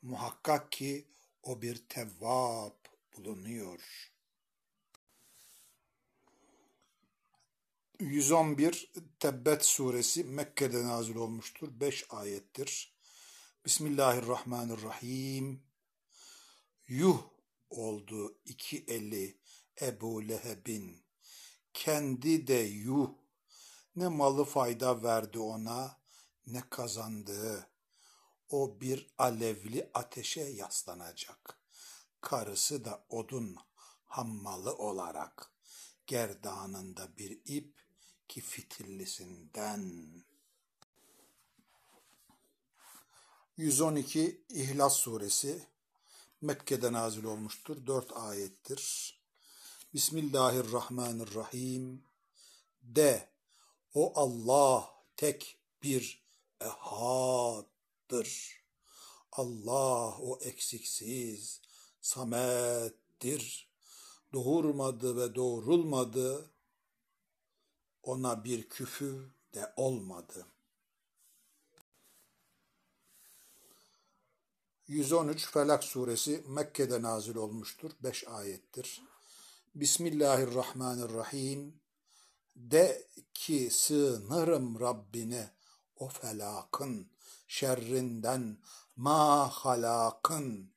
Muhakkak 0.01 0.71
ki 0.71 1.07
o 1.43 1.61
bir 1.61 1.75
tevvab 1.89 2.75
bulunuyor. 3.17 4.11
111 7.99 8.91
Tebbet 9.19 9.65
suresi 9.65 10.23
Mekke'de 10.23 10.83
nazil 10.83 11.15
olmuştur. 11.15 11.79
5 11.79 12.05
ayettir. 12.09 12.97
Bismillahirrahmanirrahim. 13.65 15.63
Yuh 16.87 17.21
oldu 17.69 18.37
iki 18.45 18.85
eli 18.87 19.39
Ebu 19.81 20.27
Leheb'in. 20.27 21.03
Kendi 21.73 22.47
de 22.47 22.53
yuh 22.53 23.09
ne 23.95 24.07
malı 24.07 24.45
fayda 24.45 25.03
verdi 25.03 25.39
ona, 25.39 25.99
ne 26.47 26.63
kazandığı. 26.69 27.69
O 28.49 28.81
bir 28.81 29.07
alevli 29.17 29.89
ateşe 29.93 30.41
yaslanacak. 30.41 31.59
Karısı 32.21 32.85
da 32.85 33.05
odun 33.09 33.55
hammalı 34.05 34.75
olarak 34.75 35.51
gerdanında 36.07 37.17
bir 37.17 37.41
ip 37.45 37.86
ki 38.27 38.41
fitillisinden. 38.41 40.07
112 43.57 44.41
İhlas 44.49 44.97
Suresi 44.97 45.67
Mekke'de 46.41 46.93
nazil 46.93 47.23
olmuştur. 47.23 47.87
Dört 47.87 48.17
ayettir. 48.17 49.13
Bismillahirrahmanirrahim. 49.93 52.03
De 52.81 53.29
o 53.93 54.19
Allah 54.19 54.89
tek 55.15 55.57
bir 55.83 56.27
ehattır. 56.61 58.57
Allah 59.31 60.17
o 60.17 60.39
eksiksiz, 60.41 61.61
samettir. 62.01 63.67
Doğurmadı 64.33 65.17
ve 65.17 65.35
doğrulmadı. 65.35 66.56
Ona 68.07 68.43
bir 68.43 68.69
küfü 68.69 69.29
de 69.53 69.73
olmadı. 69.75 70.45
113 74.87 75.51
Felak 75.51 75.83
suresi 75.83 76.43
Mekke'de 76.47 77.01
nazil 77.01 77.35
olmuştur. 77.35 77.91
5 78.03 78.27
ayettir. 78.27 79.03
Bismillahirrahmanirrahim. 79.75 81.81
De 82.55 83.07
ki 83.33 83.69
sığınırım 83.71 84.79
Rabbine 84.79 85.51
o 85.95 86.09
felakın 86.09 87.11
şerrinden 87.47 88.57
ma 88.95 89.49
halakın 89.49 90.71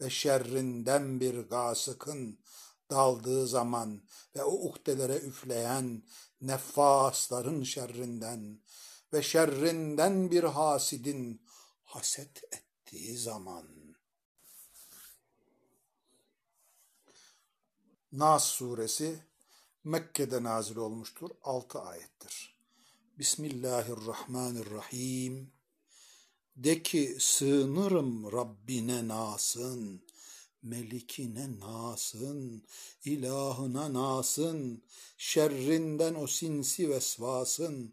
ve 0.00 0.10
şerrinden 0.10 1.20
bir 1.20 1.38
gasıkın 1.38 2.38
daldığı 2.90 3.46
zaman 3.46 4.02
ve 4.36 4.44
o 4.44 4.68
uhdelere 4.68 5.16
üfleyen 5.16 6.02
neffasların 6.42 7.62
şerrinden 7.62 8.60
ve 9.12 9.22
şerrinden 9.22 10.30
bir 10.30 10.44
hasidin 10.44 11.42
haset 11.84 12.44
ettiği 12.44 13.18
zaman. 13.18 13.66
Nas 18.12 18.44
suresi 18.44 19.18
Mekke'de 19.84 20.42
nazil 20.42 20.76
olmuştur. 20.76 21.30
6 21.42 21.80
ayettir. 21.80 22.56
Bismillahirrahmanirrahim. 23.18 25.52
De 26.56 26.82
ki 26.82 27.16
sığınırım 27.20 28.32
Rabbine 28.32 29.08
nasın, 29.08 30.06
melikine 30.62 31.60
nasın, 31.60 32.62
ilahına 33.04 33.92
nasın, 33.92 34.82
şerrinden 35.18 36.14
o 36.14 36.26
sinsi 36.26 36.90
vesvasın, 36.90 37.92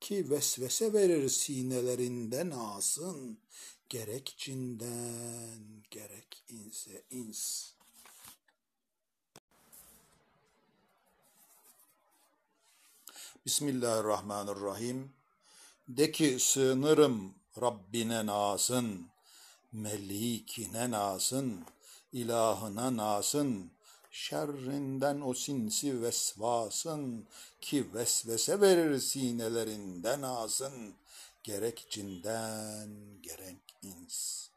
ki 0.00 0.30
vesvese 0.30 0.92
verir 0.92 1.28
sinelerinden 1.28 2.50
asın, 2.50 3.38
gerek 3.88 4.34
cinden, 4.38 5.82
gerek 5.90 6.42
inse 6.48 7.02
ins. 7.10 7.70
Bismillahirrahmanirrahim. 13.46 15.12
De 15.88 16.12
ki 16.12 16.36
sığınırım 16.40 17.34
Rabbine 17.60 18.26
nasın, 18.26 19.06
melikine 19.72 20.90
nasın, 20.90 21.64
ilahına 22.12 22.96
nasın, 22.96 23.70
şerrinden 24.10 25.20
o 25.20 25.34
sinsi 25.34 26.02
vesvasın 26.02 27.26
ki 27.60 27.94
vesvese 27.94 28.60
verir 28.60 28.98
sinelerinden 28.98 30.22
asın, 30.22 30.94
gerek 31.42 31.86
cinden 31.90 32.90
gerek 33.22 33.60
ins. 33.82 34.49